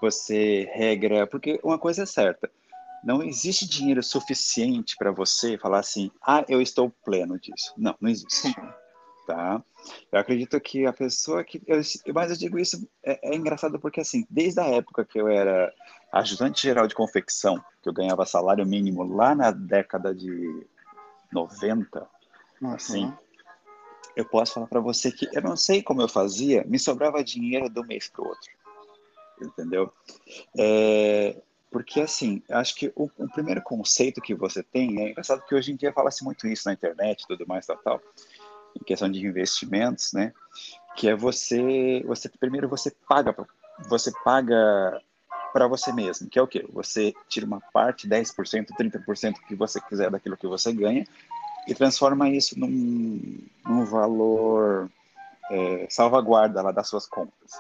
você 0.01 0.69
regra, 0.73 1.27
porque 1.27 1.59
uma 1.63 1.77
coisa 1.77 2.03
é 2.03 2.05
certa, 2.05 2.49
não 3.03 3.23
existe 3.23 3.67
dinheiro 3.67 4.01
suficiente 4.03 4.95
para 4.97 5.11
você 5.11 5.57
falar 5.57 5.79
assim, 5.79 6.11
ah, 6.21 6.43
eu 6.47 6.61
estou 6.61 6.91
pleno 7.05 7.39
disso. 7.39 7.73
Não, 7.77 7.95
não 8.01 8.09
existe. 8.09 8.53
Tá? 9.25 9.61
Eu 10.09 10.19
acredito 10.19 10.57
que 10.61 10.85
a 10.85 10.93
pessoa 10.93 11.43
que. 11.43 11.61
Eu, 11.67 11.81
mas 12.13 12.31
eu 12.31 12.37
digo 12.37 12.57
isso, 12.57 12.87
é, 13.03 13.29
é, 13.29 13.35
engraçado 13.35 13.77
porque, 13.77 13.99
assim, 13.99 14.25
desde 14.29 14.61
a 14.61 14.67
época 14.67 15.03
que 15.03 15.19
eu 15.19 15.27
era 15.27 15.69
ajudante 16.13 16.63
geral 16.63 16.87
de 16.87 16.95
confecção, 16.95 17.61
que 17.83 17.89
eu 17.89 17.93
ganhava 17.93 18.25
salário 18.25 18.65
mínimo 18.65 19.03
lá 19.03 19.35
na 19.35 19.51
década 19.51 20.15
de 20.15 20.65
90, 21.33 22.07
uhum. 22.61 22.73
assim, 22.73 23.13
eu 24.15 24.23
posso 24.23 24.53
falar 24.53 24.67
para 24.67 24.79
você 24.79 25.11
que 25.11 25.27
eu 25.33 25.41
não 25.41 25.57
sei 25.57 25.83
como 25.83 26.01
eu 26.01 26.07
fazia, 26.07 26.63
me 26.63 26.79
sobrava 26.79 27.21
dinheiro 27.21 27.69
do 27.69 27.85
mês 27.85 28.07
para 28.07 28.23
o 28.23 28.27
outro 28.29 28.49
entendeu? 29.41 29.91
É, 30.57 31.41
porque, 31.71 32.01
assim, 32.01 32.41
acho 32.49 32.75
que 32.75 32.91
o, 32.95 33.09
o, 33.17 33.29
primeiro 33.29 33.61
conceito 33.61 34.21
que 34.21 34.33
você 34.33 34.63
tem, 34.63 35.01
é 35.01 35.11
engraçado 35.11 35.43
que 35.45 35.53
hoje 35.53 35.71
em 35.71 35.75
dia 35.75 35.93
fala-se 35.93 36.23
muito 36.23 36.47
isso 36.47 36.67
na 36.67 36.73
internet 36.73 37.21
e 37.21 37.27
tudo 37.27 37.45
mais, 37.47 37.65
tal, 37.65 37.77
tal, 37.77 38.01
em 38.75 38.83
questão 38.83 39.11
de 39.11 39.25
investimentos, 39.25 40.13
né? 40.13 40.33
Que 40.95 41.09
é 41.09 41.15
você, 41.15 42.03
você 42.05 42.29
primeiro 42.29 42.69
você 42.69 42.91
paga, 43.07 43.35
você 43.89 44.11
paga 44.23 45.01
para 45.51 45.67
você 45.67 45.91
mesmo, 45.91 46.29
que 46.29 46.39
é 46.39 46.41
o 46.41 46.47
quê? 46.47 46.65
Você 46.71 47.13
tira 47.27 47.45
uma 47.45 47.59
parte, 47.73 48.07
10%, 48.07 48.67
30% 48.79 49.33
que 49.47 49.55
você 49.55 49.81
quiser 49.81 50.09
daquilo 50.09 50.37
que 50.37 50.47
você 50.47 50.71
ganha 50.71 51.05
e 51.67 51.73
transforma 51.75 52.29
isso 52.29 52.57
num, 52.57 53.39
num 53.65 53.85
valor 53.85 54.89
é, 55.51 55.87
salvaguarda 55.89 56.61
lá 56.61 56.71
das 56.71 56.87
suas 56.87 57.05
contas. 57.05 57.51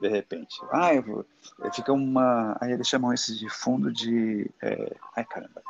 De 0.00 0.08
repente. 0.08 0.60
Ah, 0.70 0.94
eu, 0.94 1.02
vou, 1.02 1.26
fica 1.72 1.92
uma. 1.92 2.56
Aí 2.60 2.72
eles 2.72 2.88
chamam 2.88 3.12
isso 3.12 3.36
de 3.36 3.48
fundo 3.48 3.92
de. 3.92 4.50
É, 4.62 4.96
ai, 5.16 5.24
caramba. 5.24 5.62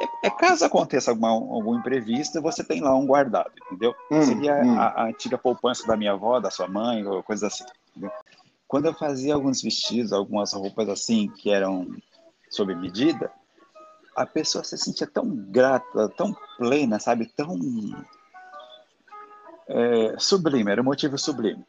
É, 0.00 0.26
é, 0.26 0.30
caso 0.30 0.64
aconteça 0.64 1.10
alguma, 1.10 1.28
algum 1.30 1.76
imprevisto, 1.78 2.42
você 2.42 2.64
tem 2.64 2.80
lá 2.80 2.94
um 2.96 3.06
guardado, 3.06 3.52
entendeu? 3.66 3.94
Hum, 4.10 4.22
Seria 4.22 4.56
hum. 4.56 4.78
A, 4.78 4.86
a, 4.88 5.04
antiga 5.06 5.38
poupança 5.38 5.86
da 5.86 5.96
minha 5.96 6.12
avó, 6.12 6.40
da 6.40 6.50
sua 6.50 6.66
mãe, 6.66 7.06
ou 7.06 7.22
coisa 7.22 7.46
assim. 7.46 7.64
Entendeu? 7.90 8.10
Quando 8.66 8.86
eu 8.86 8.94
fazia 8.94 9.34
alguns 9.34 9.62
vestidos, 9.62 10.12
algumas 10.12 10.52
roupas 10.52 10.88
assim, 10.88 11.28
que 11.28 11.50
eram 11.50 11.86
sob 12.50 12.74
medida, 12.74 13.30
a 14.16 14.26
pessoa 14.26 14.64
se 14.64 14.76
sentia 14.76 15.06
tão 15.06 15.28
grata, 15.28 16.08
tão 16.10 16.34
plena, 16.56 16.98
sabe? 16.98 17.26
Tão 17.26 17.56
é, 19.68 20.14
sublime, 20.18 20.70
era 20.70 20.80
um 20.80 20.84
motivo 20.84 21.16
sublime. 21.18 21.64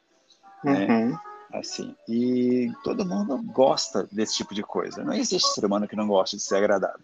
Né? 0.66 0.88
Uhum. 0.88 1.18
Assim, 1.54 1.96
e 2.10 2.72
todo 2.84 3.06
mundo 3.06 3.42
gosta 3.54 4.08
desse 4.12 4.36
tipo 4.36 4.54
de 4.54 4.64
coisa. 4.64 5.04
Não 5.04 5.14
existe 5.14 5.54
ser 5.54 5.64
humano 5.64 5.88
que 5.88 5.96
não 5.96 6.08
goste 6.08 6.36
de 6.36 6.44
ser 6.44 6.58
agradado. 6.58 7.04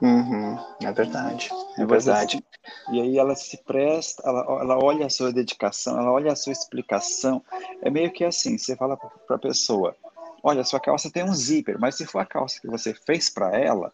Uhum. 0.00 0.58
É 0.82 0.92
verdade, 0.92 1.50
é 1.76 1.84
verdade. 1.84 2.42
e 2.90 3.00
aí 3.00 3.18
ela 3.18 3.34
se 3.34 3.58
presta, 3.64 4.22
ela, 4.24 4.40
ela 4.60 4.78
olha 4.82 5.06
a 5.06 5.10
sua 5.10 5.30
dedicação, 5.30 5.98
ela 5.98 6.10
olha 6.10 6.32
a 6.32 6.36
sua 6.36 6.52
explicação. 6.52 7.42
É 7.82 7.90
meio 7.90 8.10
que 8.10 8.24
assim, 8.24 8.56
você 8.56 8.76
fala 8.76 8.96
para 8.96 9.36
a 9.36 9.38
pessoa, 9.38 9.94
olha, 10.42 10.64
sua 10.64 10.80
calça 10.80 11.10
tem 11.10 11.24
um 11.24 11.34
zíper, 11.34 11.78
mas 11.78 11.96
se 11.96 12.06
for 12.06 12.20
a 12.20 12.26
calça 12.26 12.60
que 12.60 12.68
você 12.68 12.94
fez 12.94 13.28
para 13.28 13.58
ela, 13.58 13.92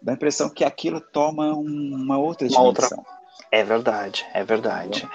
dá 0.00 0.12
a 0.12 0.14
impressão 0.14 0.48
que 0.48 0.64
aquilo 0.64 1.00
toma 1.00 1.52
uma 1.52 2.18
outra 2.18 2.46
dimensão. 2.46 2.62
Uma 2.62 2.68
outra 2.68 3.13
é 3.50 3.62
verdade, 3.62 4.26
é 4.34 4.42
verdade. 4.42 5.08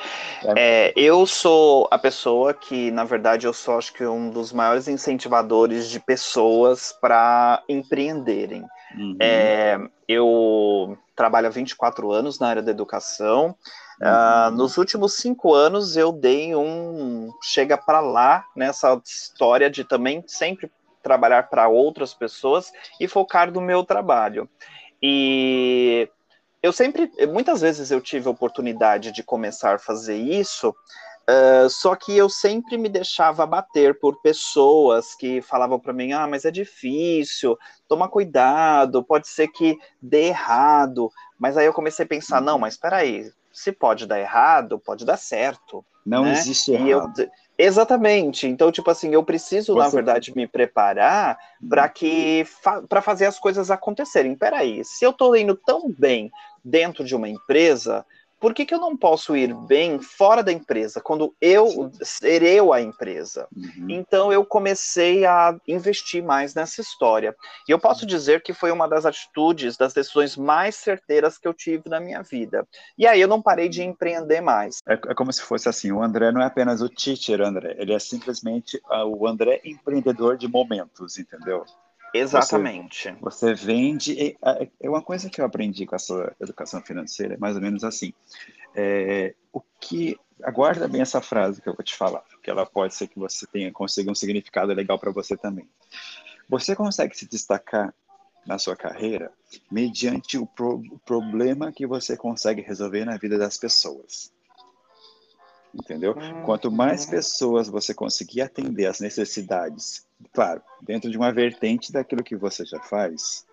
É, 0.55 0.93
eu 0.95 1.25
sou 1.25 1.88
a 1.91 1.97
pessoa 1.97 2.53
que, 2.53 2.89
na 2.91 3.03
verdade, 3.03 3.45
eu 3.45 3.53
sou 3.53 3.77
acho 3.77 3.91
que 3.93 4.05
um 4.05 4.29
dos 4.29 4.53
maiores 4.53 4.88
incentivadores 4.88 5.89
de 5.89 5.99
pessoas 5.99 6.95
para 7.01 7.62
empreenderem. 7.67 8.65
Uhum. 8.97 9.17
É, 9.19 9.77
eu 10.08 10.97
trabalho 11.15 11.47
há 11.47 11.49
24 11.49 12.12
anos 12.12 12.39
na 12.39 12.47
área 12.47 12.62
da 12.62 12.71
educação. 12.71 13.55
Uh, 14.01 14.49
uhum. 14.49 14.55
nos 14.55 14.77
últimos 14.77 15.15
cinco 15.17 15.53
anos 15.53 15.97
eu 15.97 16.13
dei 16.13 16.55
um 16.55 17.29
chega 17.43 17.77
para 17.77 17.99
lá 17.99 18.45
nessa 18.55 18.97
história 19.03 19.69
de 19.69 19.84
também 19.84 20.23
sempre 20.25 20.71
trabalhar 21.03 21.49
para 21.49 21.67
outras 21.67 22.13
pessoas 22.13 22.71
e 22.97 23.10
focar 23.10 23.51
no 23.51 23.60
meu 23.60 23.84
trabalho. 23.84 24.49
E 25.03 26.10
eu 26.62 26.74
sempre, 26.74 27.12
muitas 27.28 27.62
vezes 27.62 27.89
eu 27.89 28.02
tive 28.02 28.28
a 28.28 28.32
oportunidade 28.32 29.12
de 29.12 29.24
começar 29.24 29.76
a 29.76 29.80
fazer 29.80 30.17
isso, 30.17 30.69
uh, 30.69 31.69
só 31.69 31.95
que 31.95 32.15
eu 32.15 32.30
sempre 32.30 32.78
me 32.78 32.89
deixava 32.89 33.45
bater 33.45 33.98
por 34.00 34.22
pessoas 34.22 35.15
que 35.15 35.41
falavam 35.41 35.80
para 35.80 35.93
mim: 35.93 36.12
ah, 36.12 36.28
mas 36.28 36.43
é 36.45 36.52
difícil, 36.52 37.58
toma 37.88 38.10
cuidado, 38.10 39.04
pode 39.04 39.28
ser 39.28 39.48
que 39.48 39.78
dê 40.02 40.28
errado. 40.28 41.10
Mas 41.38 41.56
aí 41.56 41.65
eu 41.65 41.74
comecei 41.74 42.04
a 42.04 42.10
pensar: 42.10 42.41
não, 42.41 42.60
mas 42.60 42.74
espera 42.74 42.98
aí, 42.98 43.32
se 43.54 43.72
pode 43.72 44.06
dar 44.06 44.19
errado, 44.19 44.78
pode 44.80 45.06
dar 45.06 45.17
certo. 45.17 45.84
Não 46.06 46.24
né? 46.24 46.34
existe 46.34 46.72
errado. 46.72 47.22
Eu, 47.22 47.30
Exatamente. 47.60 48.48
Então, 48.48 48.72
tipo 48.72 48.89
assim, 48.89 49.13
eu 49.13 49.22
preciso, 49.22 49.74
Você... 49.74 49.80
na 49.80 49.89
verdade, 49.89 50.34
me 50.34 50.48
preparar 50.48 51.38
para 51.67 51.89
que 51.89 52.45
fa 52.45 52.82
para 52.82 53.02
fazer 53.02 53.26
as 53.26 53.38
coisas 53.38 53.69
acontecerem. 53.69 54.34
Peraí, 54.34 54.82
se 54.86 55.04
eu 55.04 55.10
estou 55.10 55.36
indo 55.36 55.54
tão 55.56 55.91
bem 55.91 56.32
dentro 56.63 57.04
de 57.04 57.15
uma 57.15 57.28
empresa, 57.28 58.06
por 58.39 58.54
que, 58.54 58.65
que 58.65 58.74
eu 58.74 58.80
não 58.80 58.95
posso 58.95 59.36
ir 59.36 59.54
bem 59.54 60.00
fora 60.00 60.41
da 60.41 60.52
empresa, 60.52 61.02
quando 61.02 61.36
eu 61.41 61.91
ser 62.02 62.41
eu 62.41 62.72
a 62.72 62.82
empresa? 62.82 63.48
Uhum. 63.56 63.88
Então 63.89 64.32
eu 64.32 64.45
comecei 64.45 65.26
a 65.26 65.56
investir 65.67 66.24
mais 66.24 66.56
nessa 66.56 66.80
história. 66.80 67.36
E 67.67 67.72
eu 67.72 67.78
posso 67.78 68.06
dizer 68.06 68.41
que 68.41 68.54
foi 68.54 68.72
uma 68.72 68.88
das 68.88 69.06
atitudes, 69.06 69.76
das 69.76 69.93
decisões 69.93 70.38
mais 70.38 70.76
certeiras 70.76 71.38
que 71.38 71.48
eu 71.48 71.54
tive 71.54 71.89
na 71.89 72.00
minha 72.00 72.22
vida. 72.22 72.65
E 72.98 73.06
aí 73.06 73.19
eu 73.19 73.28
não 73.28 73.41
parei 73.41 73.67
de 73.67 73.84
empreender 73.84 74.39
mais. 74.39 74.78
É, 74.88 74.93
é 74.93 75.13
como 75.13 75.34
se 75.34 75.41
fosse 75.41 75.67
assim: 75.67 75.91
o 75.91 76.02
André 76.02 76.32
não 76.32 76.41
é 76.41 76.45
apenas 76.45 76.82
o 76.82 76.88
teacher, 76.88 77.41
André, 77.41 77.76
ele 77.78 77.93
é 77.93 78.00
simplesmente 78.00 78.78
uh, 78.89 79.06
o 79.06 79.28
André 79.28 79.60
empreendedor 79.65 80.38
de 80.38 80.48
momentos, 80.48 81.17
entendeu? 81.17 81.65
Exatamente. 82.13 83.12
Você, 83.22 83.54
você 83.54 83.54
vende. 83.54 84.38
É, 84.41 84.89
uma 84.89 85.02
coisa 85.02 85.30
que 85.30 85.41
eu 85.41 85.45
aprendi 85.45 85.86
com 85.86 85.95
essa 85.95 86.36
educação 86.39 86.82
financeira, 86.82 87.36
é 87.36 87.38
mais 87.38 87.56
ou 87.56 87.62
menos 87.62 87.84
assim. 87.84 88.13
É, 88.76 89.36
o 89.52 89.62
que. 89.80 90.17
Aguarda 90.41 90.88
bem 90.88 91.02
essa 91.02 91.22
frase 91.22 91.62
que 91.62 91.67
eu 91.67 91.76
vou 91.76 91.84
te 91.84 91.93
falar, 91.93 92.22
porque 92.22 92.50
ela 92.50 92.65
pode 92.65 92.95
ser 92.95 93.10
que 93.10 93.19
você 93.19 93.45
tenha 93.45 93.69
consiga 93.74 94.10
um 94.10 94.15
significado 94.15 94.74
legal 94.74 94.98
para 94.98 95.12
você 95.12 95.36
também. 95.36 95.67
Você 96.48 96.74
consegue 96.78 97.13
se 97.13 97.28
destacar 97.28 97.93
na 98.45 98.58
sua 98.58 98.74
carreira 98.74 99.34
mediante 99.69 100.38
o, 100.38 100.48
pro, 100.48 100.76
o 100.76 101.00
problema 101.00 101.74
que 101.74 101.86
você 101.86 102.15
consegue 102.15 102.62
resolver 102.62 103.04
na 103.04 103.17
vida 103.17 103.38
das 103.38 103.58
pessoas 103.58 104.32
entendeu? 105.74 106.15
Quanto 106.45 106.72
mais 106.72 107.06
uhum. 107.06 107.12
pessoas 107.12 107.67
você 107.67 107.93
conseguir 107.93 108.41
atender 108.41 108.86
as 108.86 109.00
necessidades, 109.00 110.06
claro, 110.34 110.62
dentro 110.82 111.10
de 111.10 111.17
uma 111.17 111.32
vertente 111.32 111.91
daquilo 111.91 112.23
que 112.23 112.36
você 112.36 112.65
já 112.65 112.79
faz, 112.79 113.45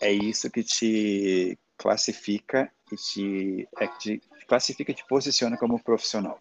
é 0.00 0.10
isso 0.12 0.50
que 0.50 0.62
te 0.62 1.58
classifica 1.76 2.70
e 2.90 2.96
te, 2.96 3.68
é, 3.80 3.86
te 3.86 4.20
classifica 4.46 4.90
e 4.90 4.94
te 4.94 5.04
posiciona 5.06 5.56
como 5.56 5.82
profissional. 5.82 6.38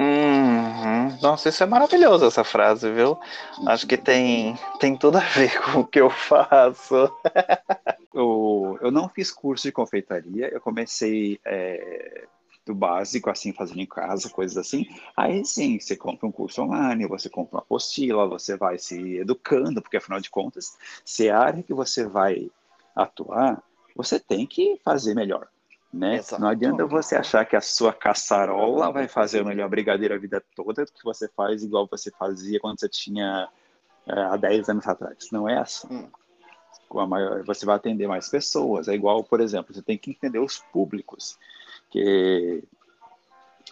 Uhum. 0.00 1.18
Nossa, 1.20 1.50
isso 1.50 1.62
é 1.62 1.66
maravilhoso 1.66 2.24
essa 2.24 2.42
frase, 2.42 2.90
viu? 2.90 3.18
Acho 3.66 3.86
que 3.86 3.98
tem, 3.98 4.58
tem 4.78 4.96
tudo 4.96 5.18
a 5.18 5.20
ver 5.20 5.60
com 5.60 5.80
o 5.80 5.86
que 5.86 6.00
eu 6.00 6.08
faço. 6.08 7.12
eu, 8.14 8.78
eu 8.80 8.90
não 8.90 9.08
fiz 9.08 9.30
curso 9.30 9.64
de 9.64 9.72
confeitaria, 9.72 10.48
eu 10.48 10.60
comecei 10.60 11.38
é, 11.44 12.26
do 12.66 12.74
básico, 12.74 13.30
assim, 13.30 13.52
fazendo 13.52 13.80
em 13.80 13.86
casa, 13.86 14.28
coisas 14.28 14.56
assim. 14.56 14.86
Aí 15.16 15.44
sim, 15.44 15.78
você 15.78 15.96
compra 15.96 16.26
um 16.26 16.32
curso 16.32 16.62
online, 16.62 17.06
você 17.06 17.28
compra 17.28 17.56
uma 17.56 17.62
apostila, 17.62 18.26
você 18.26 18.56
vai 18.56 18.78
se 18.78 19.16
educando, 19.18 19.80
porque 19.80 19.96
afinal 19.96 20.20
de 20.20 20.30
contas, 20.30 20.76
se 21.04 21.28
é 21.28 21.30
a 21.30 21.40
área 21.40 21.62
que 21.62 21.74
você 21.74 22.06
vai 22.06 22.50
atuar, 22.94 23.62
você 23.96 24.20
tem 24.20 24.46
que 24.46 24.78
fazer 24.84 25.14
melhor. 25.14 25.48
Né? 25.92 26.20
Não 26.38 26.48
adianta 26.48 26.86
você 26.86 27.16
achar 27.16 27.44
que 27.44 27.56
a 27.56 27.60
sua 27.60 27.92
caçarola 27.92 28.92
vai 28.92 29.08
fazer 29.08 29.42
o 29.42 29.44
melhor 29.44 29.68
brigadeiro 29.68 30.14
a 30.14 30.18
vida 30.18 30.40
toda 30.54 30.86
que 30.86 31.02
você 31.02 31.28
faz 31.28 31.64
igual 31.64 31.88
você 31.90 32.12
fazia 32.12 32.60
quando 32.60 32.78
você 32.78 32.88
tinha 32.88 33.48
é, 34.06 34.12
há 34.12 34.36
10 34.36 34.68
anos 34.68 34.86
atrás. 34.86 35.28
Não 35.32 35.48
é 35.48 35.58
assim. 35.58 35.88
Hum. 35.90 36.08
Com 36.88 37.00
a 37.00 37.06
maior, 37.06 37.42
você 37.44 37.66
vai 37.66 37.74
atender 37.74 38.06
mais 38.06 38.28
pessoas. 38.28 38.86
É 38.86 38.94
igual, 38.94 39.24
por 39.24 39.40
exemplo, 39.40 39.74
você 39.74 39.82
tem 39.82 39.98
que 39.98 40.10
entender 40.10 40.38
os 40.38 40.58
públicos 40.72 41.36
que 41.90 42.62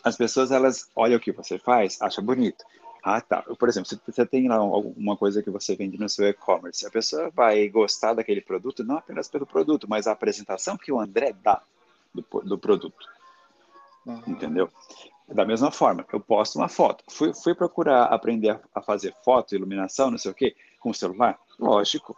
as 0.04 0.16
pessoas 0.16 0.50
elas 0.50 0.90
olham 0.94 1.16
o 1.16 1.20
que 1.20 1.33
você 1.33 1.59
faz, 1.59 2.00
acham 2.00 2.24
bonito. 2.24 2.64
Ah, 3.02 3.20
tá. 3.20 3.42
Por 3.42 3.68
exemplo, 3.68 3.88
se 3.88 4.00
você 4.07 4.26
tem 4.26 4.48
lá 4.48 4.57
alguma 4.57 5.16
coisa 5.16 5.42
que 5.42 5.50
você 5.50 5.76
vende 5.76 5.98
no 5.98 6.09
seu 6.09 6.28
e-commerce, 6.28 6.87
a 6.87 6.90
pessoa 6.90 7.31
vai 7.31 7.68
gostar 7.68 8.14
daquele 8.14 8.40
produto 8.40 8.85
não 8.85 8.98
apenas 8.98 9.28
pelo 9.28 9.46
produto, 9.46 9.88
mas 9.88 10.07
a 10.07 10.12
apresentação 10.12 10.76
que 10.76 10.92
o 10.92 11.00
André 11.00 11.33
dá 11.42 11.62
do, 12.12 12.22
do 12.42 12.59
produto. 12.59 13.07
Uhum. 14.04 14.22
Entendeu? 14.26 14.68
Da 15.28 15.44
mesma 15.44 15.70
forma, 15.70 16.04
eu 16.12 16.20
posto 16.20 16.59
uma 16.59 16.68
foto. 16.68 17.04
Fui, 17.09 17.33
fui 17.35 17.54
procurar 17.54 18.04
aprender 18.04 18.50
a, 18.50 18.61
a 18.74 18.83
fazer 18.83 19.14
foto, 19.24 19.54
iluminação, 19.54 20.11
não 20.11 20.18
sei 20.18 20.31
o 20.31 20.35
quê, 20.35 20.57
com 20.81 20.90
o 20.90 20.94
celular? 20.94 21.38
Lógico. 21.59 22.16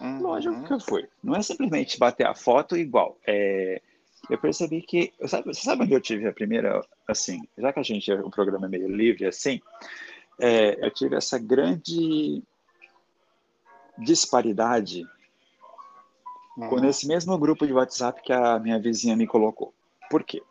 Uhum. 0.00 0.20
Lógico 0.20 0.62
que 0.64 0.72
eu 0.72 0.80
fui. 0.80 1.08
Não 1.22 1.34
é 1.34 1.42
simplesmente 1.42 1.98
bater 1.98 2.26
a 2.26 2.34
foto 2.34 2.76
igual. 2.76 3.18
É, 3.26 3.80
eu 4.30 4.38
percebi 4.38 4.82
que. 4.82 5.12
Sabe, 5.26 5.52
você 5.52 5.62
sabe 5.62 5.82
onde 5.82 5.94
eu 5.94 6.00
tive 6.00 6.26
a 6.26 6.32
primeira. 6.32 6.80
Assim, 7.06 7.42
já 7.58 7.72
que 7.72 7.80
a 7.80 7.82
gente. 7.82 8.12
O 8.12 8.30
programa 8.30 8.66
é 8.66 8.68
meio 8.68 8.88
livre, 8.88 9.26
assim. 9.26 9.60
É, 10.38 10.84
eu 10.84 10.90
tive 10.90 11.16
essa 11.16 11.38
grande 11.38 12.42
disparidade 13.98 15.04
hum. 16.56 16.68
com 16.68 16.84
esse 16.84 17.06
mesmo 17.06 17.36
grupo 17.38 17.66
de 17.66 17.72
WhatsApp 17.72 18.22
que 18.22 18.32
a 18.32 18.58
minha 18.58 18.80
vizinha 18.80 19.16
me 19.16 19.26
colocou. 19.26 19.74
Por 20.10 20.24
quê? 20.24 20.42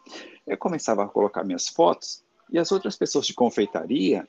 Eu 0.45 0.57
começava 0.57 1.03
a 1.03 1.07
colocar 1.07 1.43
minhas 1.43 1.67
fotos 1.67 2.23
e 2.51 2.59
as 2.59 2.71
outras 2.71 2.95
pessoas 2.95 3.25
de 3.25 3.33
confeitaria. 3.33 4.27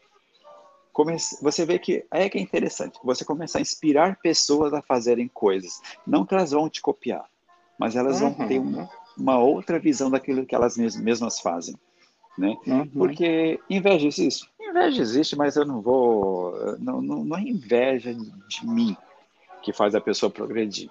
Comece... 0.92 1.42
Você 1.42 1.64
vê 1.64 1.78
que 1.78 2.04
é 2.10 2.28
que 2.28 2.38
é 2.38 2.40
interessante. 2.40 2.98
Você 3.02 3.24
começa 3.24 3.58
a 3.58 3.60
inspirar 3.60 4.18
pessoas 4.20 4.72
a 4.72 4.82
fazerem 4.82 5.28
coisas. 5.28 5.80
Não 6.06 6.24
que 6.24 6.34
elas 6.34 6.50
vão 6.50 6.68
te 6.68 6.80
copiar, 6.80 7.24
mas 7.78 7.96
elas 7.96 8.20
uhum. 8.20 8.32
vão 8.32 8.46
ter 8.46 8.58
um, 8.58 8.86
uma 9.16 9.38
outra 9.38 9.78
visão 9.78 10.10
daquilo 10.10 10.46
que 10.46 10.54
elas 10.54 10.76
mesmas 10.76 11.40
fazem, 11.40 11.74
né? 12.36 12.56
Uhum. 12.66 12.86
Porque 12.88 13.60
inveja 13.68 14.06
existe? 14.06 14.48
Inveja 14.60 15.02
existe, 15.02 15.36
mas 15.36 15.56
eu 15.56 15.64
não 15.64 15.80
vou... 15.80 16.54
Não, 16.78 17.00
não, 17.02 17.24
não 17.24 17.36
é 17.36 17.42
inveja 17.42 18.14
de 18.14 18.66
mim 18.66 18.96
que 19.62 19.72
faz 19.72 19.94
a 19.94 20.00
pessoa 20.00 20.30
progredir. 20.30 20.90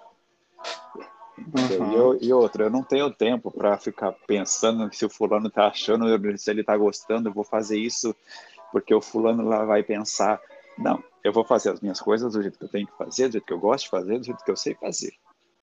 Uhum. 1.38 1.92
E, 1.92 1.96
eu, 1.96 2.18
e 2.22 2.34
outra, 2.34 2.66
eu 2.66 2.70
não 2.70 2.84
tenho 2.84 3.10
tempo 3.10 3.50
para 3.50 3.78
ficar 3.78 4.12
pensando 4.28 4.94
se 4.94 5.06
o 5.06 5.10
fulano 5.10 5.48
está 5.48 5.68
achando, 5.68 6.06
se 6.38 6.52
ele 6.52 6.62
está 6.62 6.78
gostando, 6.78 7.30
eu 7.30 7.34
vou 7.34 7.44
fazer 7.44 7.80
isso 7.80 8.16
porque 8.72 8.94
o 8.94 9.02
fulano 9.02 9.44
lá 9.44 9.66
vai 9.66 9.84
pensar. 9.84 10.40
Não, 10.78 11.04
eu 11.24 11.34
vou 11.34 11.44
fazer 11.44 11.72
as 11.72 11.82
minhas 11.82 12.00
coisas 12.00 12.34
do 12.34 12.42
jeito 12.42 12.58
que 12.58 12.66
eu 12.66 12.70
tenho 12.70 12.88
que 12.88 12.98
fazer, 12.98 13.28
do 13.28 13.34
jeito 13.34 13.46
que 13.46 13.54
eu 13.54 13.60
gosto 13.60 13.86
de 13.86 13.90
fazer, 13.90 14.18
do 14.18 14.26
jeito 14.26 14.44
que 14.44 14.52
eu 14.52 14.56
sei 14.56 14.76
fazer. 14.76 15.14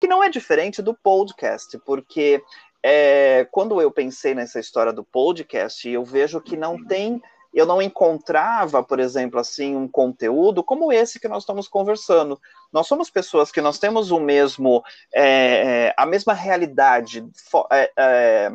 Que 0.07 0.09
não 0.09 0.23
é 0.23 0.31
diferente 0.31 0.81
do 0.81 0.95
podcast, 0.95 1.77
porque 1.85 2.41
é, 2.81 3.45
quando 3.51 3.81
eu 3.81 3.91
pensei 3.91 4.37
nessa 4.37 4.61
história 4.61 4.93
do 4.93 5.03
podcast, 5.03 5.89
eu 5.89 6.05
vejo 6.05 6.41
que 6.41 6.57
não 6.57 6.81
tem 6.87 7.21
eu 7.53 7.67
não 7.67 7.83
encontrava, 7.83 8.85
por 8.85 9.01
exemplo, 9.01 9.41
assim, 9.41 9.75
um 9.75 9.89
conteúdo 9.89 10.63
como 10.63 10.93
esse 10.93 11.19
que 11.19 11.27
nós 11.27 11.43
estamos 11.43 11.67
conversando. 11.67 12.41
Nós 12.73 12.87
somos 12.87 13.11
pessoas 13.11 13.51
que 13.51 13.61
nós 13.61 13.81
temos 13.81 14.13
o 14.13 14.21
mesmo, 14.21 14.85
é, 15.13 15.89
é 15.89 15.95
a 15.97 16.07
mesma 16.07 16.35
realidade 16.35 17.27
é, 17.73 17.91
é, 17.97 18.53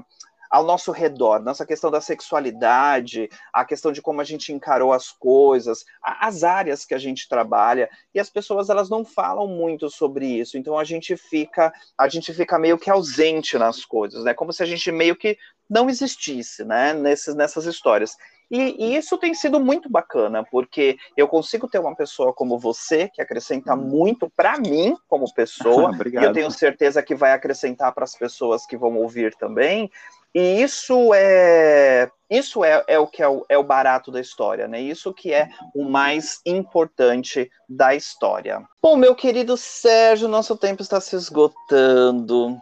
ao 0.51 0.65
nosso 0.65 0.91
redor, 0.91 1.41
nossa 1.41 1.65
questão 1.65 1.89
da 1.89 2.01
sexualidade, 2.01 3.29
a 3.53 3.63
questão 3.63 3.89
de 3.89 4.01
como 4.01 4.19
a 4.19 4.23
gente 4.25 4.51
encarou 4.51 4.91
as 4.91 5.09
coisas, 5.09 5.85
as 6.03 6.43
áreas 6.43 6.83
que 6.83 6.93
a 6.93 6.97
gente 6.97 7.29
trabalha, 7.29 7.89
e 8.13 8.19
as 8.19 8.29
pessoas 8.29 8.69
elas 8.69 8.89
não 8.89 9.05
falam 9.05 9.47
muito 9.47 9.89
sobre 9.89 10.25
isso. 10.27 10.57
Então 10.57 10.77
a 10.77 10.83
gente 10.83 11.15
fica, 11.15 11.71
a 11.97 12.09
gente 12.09 12.33
fica 12.33 12.59
meio 12.59 12.77
que 12.77 12.89
ausente 12.89 13.57
nas 13.57 13.85
coisas, 13.85 14.25
né? 14.25 14.33
Como 14.33 14.51
se 14.51 14.61
a 14.61 14.65
gente 14.65 14.91
meio 14.91 15.15
que 15.15 15.37
não 15.69 15.89
existisse, 15.89 16.65
né? 16.65 16.93
Nesses, 16.93 17.33
nessas 17.33 17.65
histórias. 17.65 18.17
E, 18.51 18.75
e, 18.77 18.95
isso 18.97 19.17
tem 19.17 19.33
sido 19.33 19.61
muito 19.61 19.89
bacana, 19.89 20.43
porque 20.43 20.97
eu 21.15 21.25
consigo 21.25 21.69
ter 21.69 21.79
uma 21.79 21.95
pessoa 21.95 22.33
como 22.33 22.59
você, 22.59 23.07
que 23.07 23.21
acrescenta 23.21 23.73
hum. 23.73 23.77
muito 23.77 24.29
para 24.35 24.59
mim 24.59 24.93
como 25.07 25.33
pessoa, 25.33 25.91
e 26.05 26.15
eu 26.15 26.33
tenho 26.33 26.51
certeza 26.51 27.01
que 27.01 27.15
vai 27.15 27.31
acrescentar 27.31 27.93
para 27.93 28.03
as 28.03 28.13
pessoas 28.13 28.65
que 28.65 28.75
vão 28.75 28.97
ouvir 28.97 29.33
também. 29.35 29.89
E 30.33 30.61
isso 30.61 31.13
é 31.13 32.09
isso 32.29 32.63
é, 32.63 32.81
é 32.87 32.97
o 32.97 33.05
que 33.05 33.21
é 33.21 33.27
o, 33.27 33.45
é 33.49 33.57
o 33.57 33.63
barato 33.63 34.09
da 34.09 34.21
história, 34.21 34.65
né? 34.65 34.79
Isso 34.79 35.13
que 35.13 35.33
é 35.33 35.49
o 35.75 35.83
mais 35.83 36.39
importante 36.45 37.51
da 37.67 37.93
história. 37.93 38.63
Bom, 38.81 38.95
meu 38.95 39.13
querido 39.13 39.57
Sérgio, 39.57 40.29
nosso 40.29 40.55
tempo 40.55 40.81
está 40.81 41.01
se 41.01 41.13
esgotando. 41.17 42.57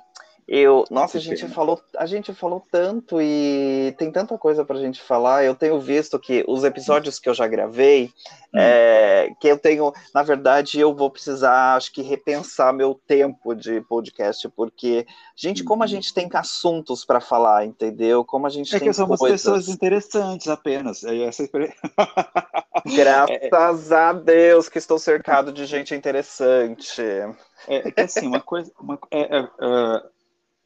Eu, 0.51 0.83
nossa, 0.89 1.19
a 1.19 1.21
gente 1.21 1.47
falou, 1.47 1.79
a 1.95 2.07
gente 2.07 2.33
falou 2.33 2.65
tanto 2.71 3.21
e 3.21 3.93
tem 3.99 4.11
tanta 4.11 4.35
coisa 4.35 4.65
para 4.65 4.77
a 4.77 4.81
gente 4.81 4.99
falar. 4.99 5.45
Eu 5.45 5.53
tenho 5.53 5.79
visto 5.79 6.17
que 6.17 6.43
os 6.47 6.63
episódios 6.63 7.19
que 7.19 7.29
eu 7.29 7.35
já 7.35 7.47
gravei, 7.47 8.11
hum. 8.51 8.57
é, 8.57 9.29
que 9.39 9.47
eu 9.47 9.59
tenho, 9.59 9.93
na 10.11 10.23
verdade, 10.23 10.79
eu 10.79 10.91
vou 10.91 11.11
precisar, 11.11 11.75
acho 11.75 11.93
que 11.93 12.01
repensar 12.01 12.73
meu 12.73 12.99
tempo 13.05 13.53
de 13.53 13.79
podcast, 13.81 14.49
porque, 14.49 15.05
gente, 15.35 15.63
como 15.63 15.83
a 15.83 15.85
uhum. 15.85 15.91
gente 15.91 16.11
tem 16.11 16.27
assuntos 16.33 17.05
para 17.05 17.21
falar, 17.21 17.63
entendeu? 17.63 18.25
Como 18.25 18.47
a 18.47 18.49
gente 18.49 18.75
é 18.75 18.79
tem 18.79 18.87
que 18.87 18.93
somos 18.95 19.19
coisas... 19.19 19.43
pessoas 19.43 19.67
interessantes 19.67 20.47
apenas. 20.47 21.03
É 21.03 21.15
essa... 21.25 21.47
Graças 22.87 23.91
a 23.91 24.13
Deus 24.13 24.67
que 24.67 24.79
estou 24.79 24.97
cercado 24.97 25.51
de 25.51 25.67
gente 25.67 25.93
interessante. 25.93 26.99
É, 27.01 27.35
é 27.67 27.91
que 27.91 28.01
assim, 28.01 28.25
uma 28.25 28.41
coisa, 28.41 28.71
uma, 28.79 28.97
é, 29.11 29.37
é, 29.37 29.39
é 29.41 30.18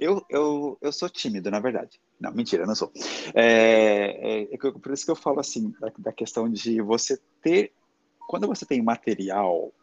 eu, 0.03 0.25
eu, 0.29 0.77
eu 0.81 0.91
sou 0.91 1.09
tímido, 1.09 1.49
na 1.49 1.59
verdade. 1.59 1.99
Não, 2.19 2.33
mentira, 2.33 2.65
não 2.65 2.75
sou. 2.75 2.91
É, 3.33 4.43
é, 4.43 4.53
é, 4.53 4.57
por 4.57 4.91
isso 4.91 5.05
que 5.05 5.11
eu 5.11 5.15
falo 5.15 5.39
assim, 5.39 5.73
da, 5.79 5.91
da, 5.97 6.11
questão 6.11 6.49
de 6.49 6.81
você 6.81 7.17
ter. 7.41 7.73
Quando 8.27 8.47
você 8.47 8.65
tem 8.65 8.81
material 8.81 9.73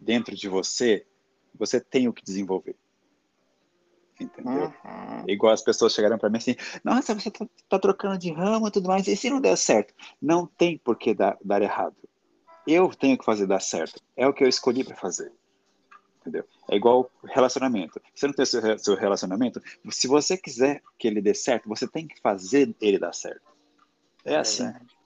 dentro 0.00 0.34
de 0.34 0.48
você, 0.48 1.06
você 1.54 1.78
tem 1.78 2.08
o 2.08 2.12
que 2.12 2.24
desenvolver. 2.24 2.74
Entendeu? 4.18 4.72
Uhum. 4.84 5.24
Igual 5.28 5.52
as 5.52 5.62
pessoas 5.62 5.92
chegaram 5.92 6.16
para 6.16 6.30
mim 6.30 6.38
assim: 6.38 6.56
nossa, 6.82 7.14
você 7.14 7.30
tá, 7.30 7.46
tá, 7.68 7.78
trocando 7.78 8.16
de 8.16 8.32
ramo 8.32 8.68
e 8.68 8.70
tudo 8.70 8.88
mais, 8.88 9.06
e 9.06 9.14
se 9.14 9.28
não 9.28 9.42
der 9.42 9.56
certo? 9.56 9.92
Não 10.20 10.46
tem 10.46 10.78
por 10.78 10.96
que 10.96 11.14
dar, 11.14 11.36
dar 11.44 11.60
errado. 11.60 11.96
Eu 12.66 12.88
tenho 12.88 13.18
que 13.18 13.24
fazer 13.24 13.46
dar 13.46 13.60
certo. 13.60 14.00
É 14.16 14.26
o 14.26 14.32
que 14.32 14.42
eu 14.42 14.48
escolhi 14.48 14.82
para 14.82 14.96
fazer 14.96 15.30
entendeu? 16.26 16.44
É 16.68 16.76
igual 16.76 17.10
relacionamento. 17.24 18.00
Você 18.14 18.26
não 18.26 18.34
tem 18.34 18.44
seu, 18.44 18.78
seu 18.78 18.96
relacionamento, 18.96 19.62
se 19.90 20.08
você 20.08 20.36
quiser 20.36 20.82
que 20.98 21.06
ele 21.06 21.20
dê 21.22 21.34
certo, 21.34 21.68
você 21.68 21.86
tem 21.86 22.06
que 22.06 22.20
fazer 22.20 22.74
ele 22.80 22.98
dar 22.98 23.14
certo. 23.14 23.40
É, 24.24 24.34
é 24.34 24.36
assim. 24.38 24.64
Verdade. 24.64 24.96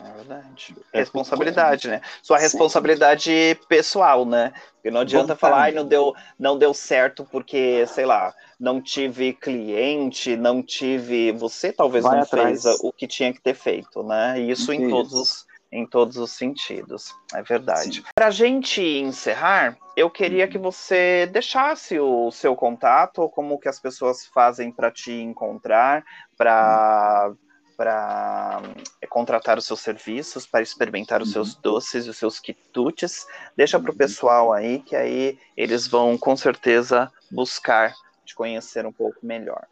É 0.00 0.12
verdade. 0.12 0.76
É 0.92 0.98
responsabilidade, 1.00 1.88
né? 1.88 2.00
Sua 2.22 2.38
responsabilidade 2.38 3.30
Sim. 3.32 3.66
pessoal, 3.68 4.24
né? 4.24 4.52
Porque 4.74 4.90
não 4.92 5.00
adianta 5.00 5.34
Vontade. 5.34 5.40
falar, 5.40 5.62
ai, 5.62 5.72
não 5.72 5.84
deu, 5.84 6.14
não 6.38 6.56
deu 6.56 6.72
certo 6.72 7.26
porque, 7.30 7.84
sei 7.88 8.06
lá, 8.06 8.32
não 8.60 8.80
tive 8.80 9.32
cliente, 9.32 10.36
não 10.36 10.62
tive. 10.62 11.32
Você 11.32 11.72
talvez 11.72 12.04
Vai 12.04 12.16
não 12.16 12.22
atrás. 12.22 12.62
fez 12.62 12.78
o 12.80 12.92
que 12.92 13.08
tinha 13.08 13.32
que 13.32 13.40
ter 13.40 13.54
feito, 13.54 14.02
né? 14.04 14.38
Isso, 14.40 14.72
Isso. 14.72 14.72
em 14.72 14.88
todos 14.88 15.12
os 15.12 15.47
em 15.70 15.86
todos 15.86 16.16
os 16.16 16.32
sentidos. 16.32 17.14
É 17.34 17.42
verdade. 17.42 18.04
Para 18.14 18.28
a 18.28 18.30
gente 18.30 18.80
encerrar, 18.80 19.76
eu 19.96 20.10
queria 20.10 20.48
que 20.48 20.56
uhum. 20.56 20.62
você 20.62 21.28
deixasse 21.32 21.98
o 21.98 22.30
seu 22.30 22.56
contato, 22.56 23.28
como 23.30 23.58
que 23.58 23.68
as 23.68 23.78
pessoas 23.78 24.26
fazem 24.26 24.72
para 24.72 24.90
te 24.90 25.12
encontrar, 25.12 26.04
para 26.36 27.32
para 27.76 28.60
eh, 29.00 29.06
contratar 29.06 29.56
os 29.56 29.64
seus 29.64 29.78
serviços, 29.78 30.44
para 30.44 30.60
experimentar 30.60 31.22
os 31.22 31.30
seus 31.30 31.54
uhum. 31.54 31.60
doces 31.62 32.06
e 32.06 32.10
os 32.10 32.16
seus 32.16 32.40
quitutes. 32.40 33.24
Deixa 33.56 33.78
para 33.78 33.90
o 33.90 33.92
uhum. 33.92 33.98
pessoal 33.98 34.52
aí, 34.52 34.80
que 34.80 34.96
aí 34.96 35.38
eles 35.56 35.86
vão 35.86 36.18
com 36.18 36.36
certeza 36.36 37.08
buscar 37.30 37.94
te 38.24 38.34
conhecer 38.34 38.84
um 38.84 38.92
pouco 38.92 39.18
melhor. 39.22 39.64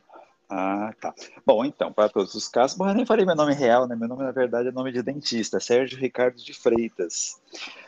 Ah, 0.48 0.94
tá. 1.00 1.12
Bom, 1.44 1.64
então, 1.64 1.92
para 1.92 2.09
todos 2.09 2.32
os 2.35 2.46
casos, 2.46 2.76
bom, 2.76 2.88
eu 2.88 2.94
nem 2.94 3.04
falei 3.04 3.26
meu 3.26 3.35
nome 3.35 3.52
real, 3.52 3.88
né? 3.88 3.96
Meu 3.96 4.06
nome, 4.06 4.22
na 4.22 4.30
verdade, 4.30 4.68
é 4.68 4.72
nome 4.72 4.92
de 4.92 5.02
dentista, 5.02 5.59
Sérgio 5.59 5.98
Ricardo 5.98 6.37
de 6.37 6.54
Freitas. 6.54 7.40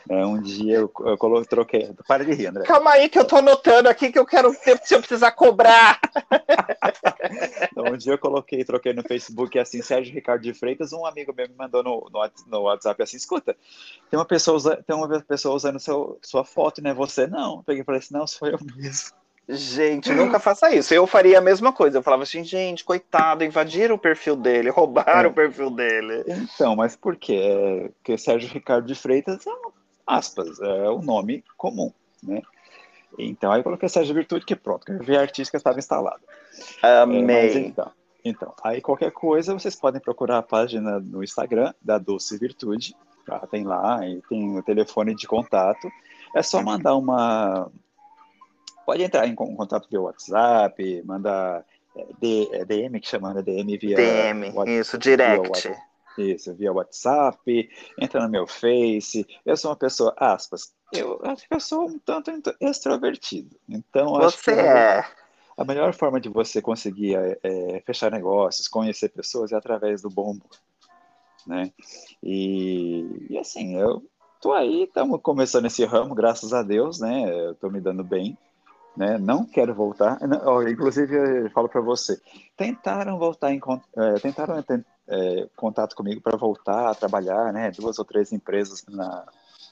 É, 0.09 0.25
um 0.25 0.41
dia 0.41 0.75
eu, 0.75 0.91
eu 1.05 1.17
coloquei, 1.17 1.47
troquei. 1.47 1.95
Para 2.05 2.25
de 2.25 2.33
rir, 2.33 2.47
André. 2.47 2.65
Calma 2.65 2.91
aí, 2.91 3.07
que 3.07 3.17
eu 3.17 3.23
tô 3.23 3.37
anotando 3.37 3.87
aqui 3.87 4.11
que 4.11 4.19
eu 4.19 4.25
quero 4.25 4.51
ver 4.51 4.77
se 4.83 4.93
eu 4.93 4.99
precisar 4.99 5.31
cobrar. 5.31 6.01
então, 7.71 7.93
um 7.93 7.97
dia 7.97 8.13
eu 8.13 8.17
coloquei, 8.17 8.65
troquei 8.65 8.91
no 8.91 9.03
Facebook 9.03 9.57
assim, 9.57 9.81
Sérgio 9.81 10.13
Ricardo 10.13 10.41
de 10.41 10.53
Freitas. 10.53 10.91
Um 10.91 11.05
amigo 11.05 11.33
meu 11.33 11.47
me 11.47 11.55
mandou 11.55 11.81
no, 11.81 12.09
no, 12.11 12.31
no 12.47 12.61
WhatsApp 12.63 13.01
assim: 13.01 13.15
escuta, 13.15 13.55
tem 14.09 14.19
uma 14.19 14.25
pessoa, 14.25 14.83
tem 14.83 14.95
uma 14.95 15.21
pessoa 15.21 15.55
usando 15.55 15.79
seu, 15.79 16.19
sua 16.21 16.43
foto, 16.43 16.81
né? 16.81 16.93
Você 16.93 17.25
não. 17.25 17.57
Eu 17.57 17.63
peguei 17.63 17.83
e 17.83 17.85
falei 17.85 17.99
assim: 17.99 18.13
não, 18.13 18.27
sou 18.27 18.49
eu 18.49 18.59
mesmo. 18.75 19.13
Gente, 19.51 20.13
nunca 20.13 20.39
faça 20.39 20.73
isso. 20.75 20.93
Eu 20.93 21.07
faria 21.07 21.39
a 21.39 21.41
mesma 21.41 21.73
coisa. 21.73 21.97
Eu 21.97 22.03
falava 22.03 22.21
assim, 22.21 22.43
gente, 22.43 22.83
coitado, 22.83 23.43
invadiram 23.43 23.95
o 23.95 23.99
perfil 23.99 24.35
dele, 24.35 24.69
roubaram 24.69 25.27
é. 25.29 25.31
o 25.31 25.33
perfil 25.33 25.71
dele. 25.71 26.23
Então, 26.27 26.75
mas 26.75 26.95
por 26.95 27.15
quê? 27.15 27.91
Porque 27.95 28.15
Sérgio 28.15 28.47
Ricardo 28.47 28.85
de 28.85 28.93
Freitas 28.93 29.47
é, 29.47 29.51
aspas, 30.05 30.59
é 30.59 30.89
o 30.89 31.01
nome 31.01 31.43
comum, 31.57 31.91
né? 32.21 32.43
Então, 33.17 33.51
aí 33.51 33.61
eu 33.61 33.63
coloquei 33.63 33.89
Sérgio 33.89 34.13
Virtude, 34.13 34.45
que 34.45 34.55
pronto, 34.55 34.85
que 34.85 34.91
a 34.91 34.97
via 34.99 35.19
artística 35.19 35.57
estava 35.57 35.79
instalada. 35.79 36.21
Amei. 36.83 37.35
É, 37.35 37.57
então, 37.57 37.91
então, 38.23 38.53
aí 38.63 38.81
qualquer 38.81 39.11
coisa, 39.11 39.53
vocês 39.53 39.75
podem 39.75 39.99
procurar 39.99 40.37
a 40.37 40.43
página 40.43 40.99
no 40.99 41.23
Instagram 41.23 41.73
da 41.81 41.97
Doce 41.97 42.37
Virtude, 42.37 42.95
tá? 43.25 43.39
tem 43.47 43.63
lá, 43.63 44.07
e 44.07 44.21
tem 44.29 44.59
o 44.59 44.61
telefone 44.61 45.15
de 45.15 45.25
contato. 45.25 45.89
É 46.35 46.43
só 46.43 46.61
mandar 46.61 46.95
uma, 46.95 47.71
pode 48.89 49.03
entrar 49.03 49.27
em 49.27 49.35
contato 49.35 49.87
via 49.87 50.01
WhatsApp, 50.01 51.03
manda 51.05 51.63
é, 51.95 52.65
DM 52.65 52.97
é 52.97 52.99
que 52.99 53.07
chama, 53.07 53.35
né? 53.35 53.43
DM 53.43 53.77
via 53.77 53.95
DM, 53.95 54.45
WhatsApp, 54.47 54.71
isso, 54.71 54.97
direct. 54.97 55.67
Via, 56.17 56.33
isso, 56.33 56.55
via 56.55 56.73
WhatsApp, 56.73 57.69
entra 57.99 58.23
no 58.23 58.29
meu 58.29 58.47
Face. 58.47 59.27
Eu 59.45 59.55
sou 59.55 59.69
uma 59.69 59.77
pessoa, 59.77 60.15
aspas, 60.17 60.73
eu 60.91 61.19
acho 61.23 61.47
que 61.47 61.53
eu 61.53 61.59
sou 61.59 61.85
um 61.85 61.99
tanto 61.99 62.31
extrovertido. 62.59 63.55
Então, 63.69 64.07
você 64.13 64.53
é. 64.53 65.05
A 65.55 65.63
melhor 65.63 65.93
forma 65.93 66.19
de 66.19 66.27
você 66.27 66.59
conseguir 66.59 67.15
é, 67.15 67.37
é, 67.43 67.83
fechar 67.85 68.09
negócios, 68.09 68.67
conhecer 68.67 69.09
pessoas 69.09 69.51
é 69.51 69.55
através 69.55 70.01
do 70.01 70.09
bom 70.09 70.31
humor. 70.31 70.49
Né? 71.45 71.71
E, 72.23 73.27
e 73.29 73.37
assim, 73.37 73.79
eu 73.79 74.03
tô 74.41 74.51
aí, 74.51 74.85
estamos 74.85 75.21
começando 75.21 75.65
esse 75.65 75.85
ramo, 75.85 76.15
graças 76.15 76.53
a 76.53 76.63
Deus, 76.63 76.99
né? 76.99 77.29
Eu 77.29 77.53
tô 77.53 77.69
me 77.69 77.79
dando 77.79 78.03
bem 78.03 78.35
né? 78.99 79.17
Não 79.17 79.45
quero 79.45 79.73
voltar. 79.73 80.19
Não, 80.27 80.67
inclusive, 80.67 81.15
eu 81.15 81.49
falo 81.51 81.69
para 81.69 81.79
você, 81.79 82.19
tentaram 82.57 83.17
voltar 83.17 83.53
em 83.53 83.61
é, 83.95 84.19
tentaram 84.19 84.61
ter 84.61 84.85
é, 85.07 85.47
contato 85.55 85.95
comigo 85.95 86.19
para 86.19 86.35
voltar 86.35 86.89
a 86.89 86.93
trabalhar, 86.93 87.53
né? 87.53 87.71
Duas 87.71 87.97
ou 87.97 88.03
três 88.03 88.33
empresas 88.33 88.83
na, 88.89 89.25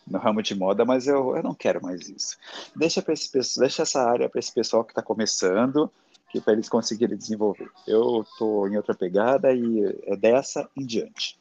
no 0.07 0.17
ramo 0.17 0.41
de 0.41 0.55
moda, 0.55 0.85
mas 0.85 1.07
eu, 1.07 1.35
eu 1.35 1.43
não 1.43 1.53
quero 1.53 1.83
mais 1.83 2.07
isso. 2.07 2.37
Deixa 2.73 3.01
para 3.01 3.13
esse 3.13 3.29
deixa 3.59 3.81
essa 3.81 4.01
área 4.01 4.29
para 4.29 4.39
esse 4.39 4.53
pessoal 4.53 4.85
que 4.85 4.91
está 4.91 5.01
começando, 5.01 5.91
que 6.29 6.39
para 6.39 6.53
eles 6.53 6.69
conseguirem 6.69 7.17
desenvolver. 7.17 7.69
Eu 7.85 8.21
estou 8.21 8.65
em 8.69 8.77
outra 8.77 8.95
pegada 8.95 9.51
e 9.51 10.03
é 10.05 10.15
dessa 10.15 10.69
em 10.73 10.85
diante. 10.85 11.37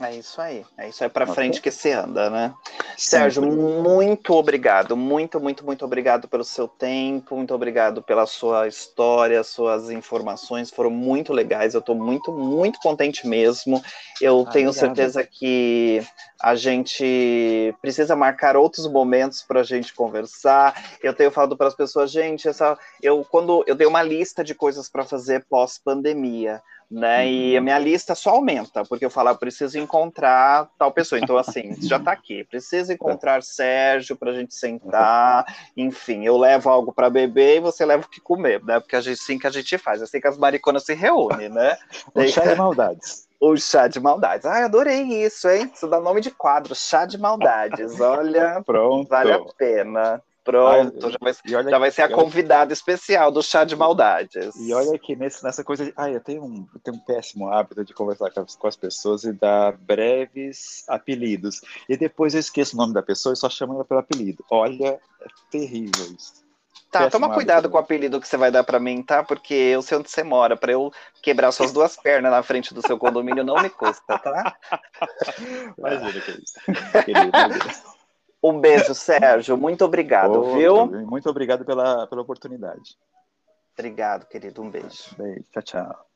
É 0.00 0.16
isso 0.16 0.40
aí. 0.40 0.64
É 0.78 0.88
isso 0.88 1.04
aí 1.04 1.10
para 1.10 1.24
okay. 1.24 1.34
frente 1.34 1.60
que 1.60 1.70
se 1.70 1.92
anda, 1.92 2.30
né? 2.30 2.54
Sérgio, 2.96 3.42
muito 3.42 4.32
obrigado, 4.34 4.96
muito, 4.96 5.38
muito, 5.38 5.64
muito 5.64 5.84
obrigado 5.84 6.26
pelo 6.26 6.44
seu 6.44 6.66
tempo, 6.66 7.36
muito 7.36 7.54
obrigado 7.54 8.02
pela 8.02 8.26
sua 8.26 8.66
história, 8.66 9.42
suas 9.44 9.90
informações 9.90 10.70
foram 10.70 10.90
muito 10.90 11.32
legais. 11.32 11.74
Eu 11.74 11.80
estou 11.80 11.94
muito, 11.94 12.32
muito 12.32 12.78
contente 12.80 13.26
mesmo. 13.26 13.82
Eu 14.20 14.44
ah, 14.48 14.50
tenho 14.50 14.70
obrigado. 14.70 14.94
certeza 14.96 15.24
que 15.24 16.02
a 16.40 16.54
gente 16.54 17.74
precisa 17.80 18.16
marcar 18.16 18.56
outros 18.56 18.90
momentos 18.90 19.42
para 19.42 19.60
a 19.60 19.64
gente 19.64 19.94
conversar. 19.94 20.74
Eu 21.02 21.12
tenho 21.14 21.30
falado 21.30 21.56
para 21.56 21.68
as 21.68 21.74
pessoas, 21.74 22.10
gente, 22.10 22.48
essa, 22.48 22.78
eu 23.02 23.24
quando 23.24 23.62
eu 23.66 23.74
dei 23.74 23.86
uma 23.86 24.02
lista 24.02 24.42
de 24.42 24.54
coisas 24.54 24.88
para 24.88 25.04
fazer 25.04 25.44
pós 25.48 25.78
pandemia 25.78 26.62
né? 26.92 27.26
E 27.26 27.56
a 27.56 27.58
uhum. 27.58 27.64
minha 27.64 27.78
lista 27.78 28.14
só 28.14 28.30
aumenta, 28.30 28.84
porque 28.84 29.04
eu 29.04 29.10
falo, 29.10 29.30
eu 29.30 29.36
preciso 29.36 29.78
encontrar 29.78 30.68
tal 30.78 30.92
pessoa. 30.92 31.18
Então, 31.18 31.38
assim, 31.38 31.74
já 31.80 31.96
está 31.96 32.12
aqui, 32.12 32.44
preciso 32.44 32.92
encontrar 32.92 33.42
Sérgio 33.42 34.14
para 34.14 34.30
a 34.30 34.34
gente 34.34 34.54
sentar, 34.54 35.46
enfim, 35.76 36.24
eu 36.24 36.36
levo 36.36 36.68
algo 36.68 36.92
para 36.92 37.08
beber 37.08 37.56
e 37.56 37.60
você 37.60 37.84
leva 37.86 38.04
o 38.04 38.08
que 38.08 38.20
comer, 38.20 38.62
né? 38.62 38.78
Porque 38.78 38.94
a 38.94 39.00
gente, 39.00 39.20
assim 39.20 39.38
que 39.38 39.46
a 39.46 39.50
gente 39.50 39.78
faz, 39.78 40.02
assim 40.02 40.20
que 40.20 40.28
as 40.28 40.36
mariconas 40.36 40.84
se 40.84 40.92
reúnem, 40.92 41.48
né? 41.48 41.76
o 42.14 42.28
chá 42.28 42.44
de 42.44 42.54
maldades. 42.56 43.26
O 43.40 43.56
chá 43.56 43.88
de 43.88 43.98
maldades. 43.98 44.46
Ai, 44.46 44.62
adorei 44.62 45.02
isso, 45.24 45.48
hein? 45.48 45.70
Isso 45.74 45.88
dá 45.88 45.98
nome 45.98 46.20
de 46.20 46.30
quadro, 46.30 46.74
chá 46.74 47.06
de 47.06 47.18
maldades. 47.18 47.98
Olha, 48.00 48.62
Pronto. 48.64 49.08
vale 49.08 49.32
a 49.32 49.40
pena. 49.56 50.22
Pronto, 50.44 51.08
já 51.08 51.18
vai, 51.20 51.32
já 51.44 51.78
vai 51.78 51.90
ser 51.92 52.02
a 52.02 52.08
convidada 52.08 52.72
especial 52.72 53.30
do 53.30 53.42
chá 53.42 53.62
de 53.62 53.76
maldades. 53.76 54.54
E 54.56 54.74
olha 54.74 54.98
que 54.98 55.14
nesse, 55.14 55.42
nessa 55.44 55.62
coisa 55.62 55.84
de. 55.84 55.92
Ai, 55.96 56.16
eu 56.16 56.20
tenho, 56.20 56.44
um, 56.44 56.66
eu 56.74 56.80
tenho 56.80 56.96
um 56.96 57.00
péssimo 57.00 57.48
hábito 57.48 57.84
de 57.84 57.94
conversar 57.94 58.30
com 58.32 58.40
as, 58.40 58.56
com 58.56 58.66
as, 58.66 58.76
pessoas 58.76 59.22
e 59.22 59.32
dar 59.32 59.72
breves 59.76 60.84
apelidos. 60.88 61.60
E 61.88 61.96
depois 61.96 62.34
eu 62.34 62.40
esqueço 62.40 62.74
o 62.74 62.78
nome 62.78 62.92
da 62.92 63.02
pessoa 63.02 63.32
e 63.32 63.36
só 63.36 63.48
chamo 63.48 63.74
ela 63.74 63.84
pelo 63.84 64.00
apelido. 64.00 64.44
Olha, 64.50 64.98
é 65.20 65.26
terrível 65.48 66.06
isso. 66.06 66.42
Tá, 66.90 67.04
péssimo 67.04 67.22
toma 67.22 67.34
cuidado 67.34 67.70
com 67.70 67.76
o 67.76 67.80
apelido 67.80 68.20
que 68.20 68.26
você 68.26 68.36
vai 68.36 68.50
dar 68.50 68.64
para 68.64 68.80
mim, 68.80 69.00
tá? 69.00 69.22
Porque 69.22 69.54
eu 69.54 69.80
sei 69.80 69.96
onde 69.96 70.10
você 70.10 70.24
mora. 70.24 70.56
Para 70.56 70.72
eu 70.72 70.92
quebrar 71.22 71.52
suas 71.52 71.72
duas 71.72 71.96
pernas 71.96 72.32
na 72.32 72.42
frente 72.42 72.74
do 72.74 72.82
seu 72.84 72.98
condomínio 72.98 73.44
não 73.44 73.62
me 73.62 73.70
custa, 73.70 74.18
tá? 74.18 74.56
Imagina 75.78 76.20
que 76.20 76.30
é 76.32 76.34
isso. 76.34 77.04
Querido, 77.04 77.28
imagina. 77.28 77.92
Um 78.42 78.58
beijo, 78.58 78.92
Sérgio. 78.92 79.56
Muito 79.56 79.84
obrigado, 79.84 80.42
oh, 80.42 80.54
viu? 80.54 80.86
Muito 80.86 81.30
obrigado 81.30 81.64
pela, 81.64 82.06
pela 82.08 82.22
oportunidade. 82.22 82.98
Obrigado, 83.78 84.26
querido. 84.26 84.60
Um 84.60 84.68
beijo. 84.68 85.14
Beijo. 85.16 85.44
Tchau, 85.52 85.62
tchau. 85.62 86.06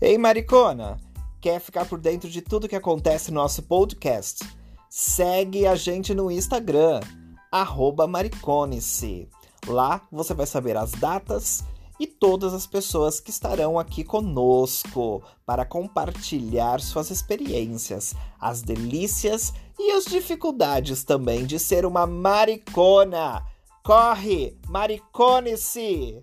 Ei, 0.00 0.16
Maricona! 0.16 0.96
Quer 1.40 1.60
ficar 1.60 1.84
por 1.84 1.98
dentro 1.98 2.28
de 2.30 2.40
tudo 2.40 2.68
que 2.68 2.76
acontece 2.76 3.32
no 3.32 3.40
nosso 3.40 3.64
podcast? 3.64 4.44
Segue 4.88 5.66
a 5.66 5.74
gente 5.74 6.14
no 6.14 6.30
Instagram, 6.30 7.00
maricone-se. 8.08 9.28
Lá 9.66 10.00
você 10.10 10.32
vai 10.32 10.46
saber 10.46 10.76
as 10.76 10.92
datas 10.92 11.64
e 11.98 12.06
todas 12.06 12.54
as 12.54 12.66
pessoas 12.66 13.20
que 13.20 13.30
estarão 13.30 13.78
aqui 13.78 14.04
conosco 14.04 15.22
para 15.44 15.64
compartilhar 15.64 16.80
suas 16.80 17.10
experiências, 17.10 18.14
as 18.40 18.62
delícias 18.62 19.52
e 19.78 19.92
as 19.92 20.04
dificuldades 20.04 21.04
também 21.04 21.44
de 21.44 21.58
ser 21.58 21.84
uma 21.84 22.06
maricona. 22.06 23.44
Corre, 23.82 24.56
maricone-se! 24.68 26.22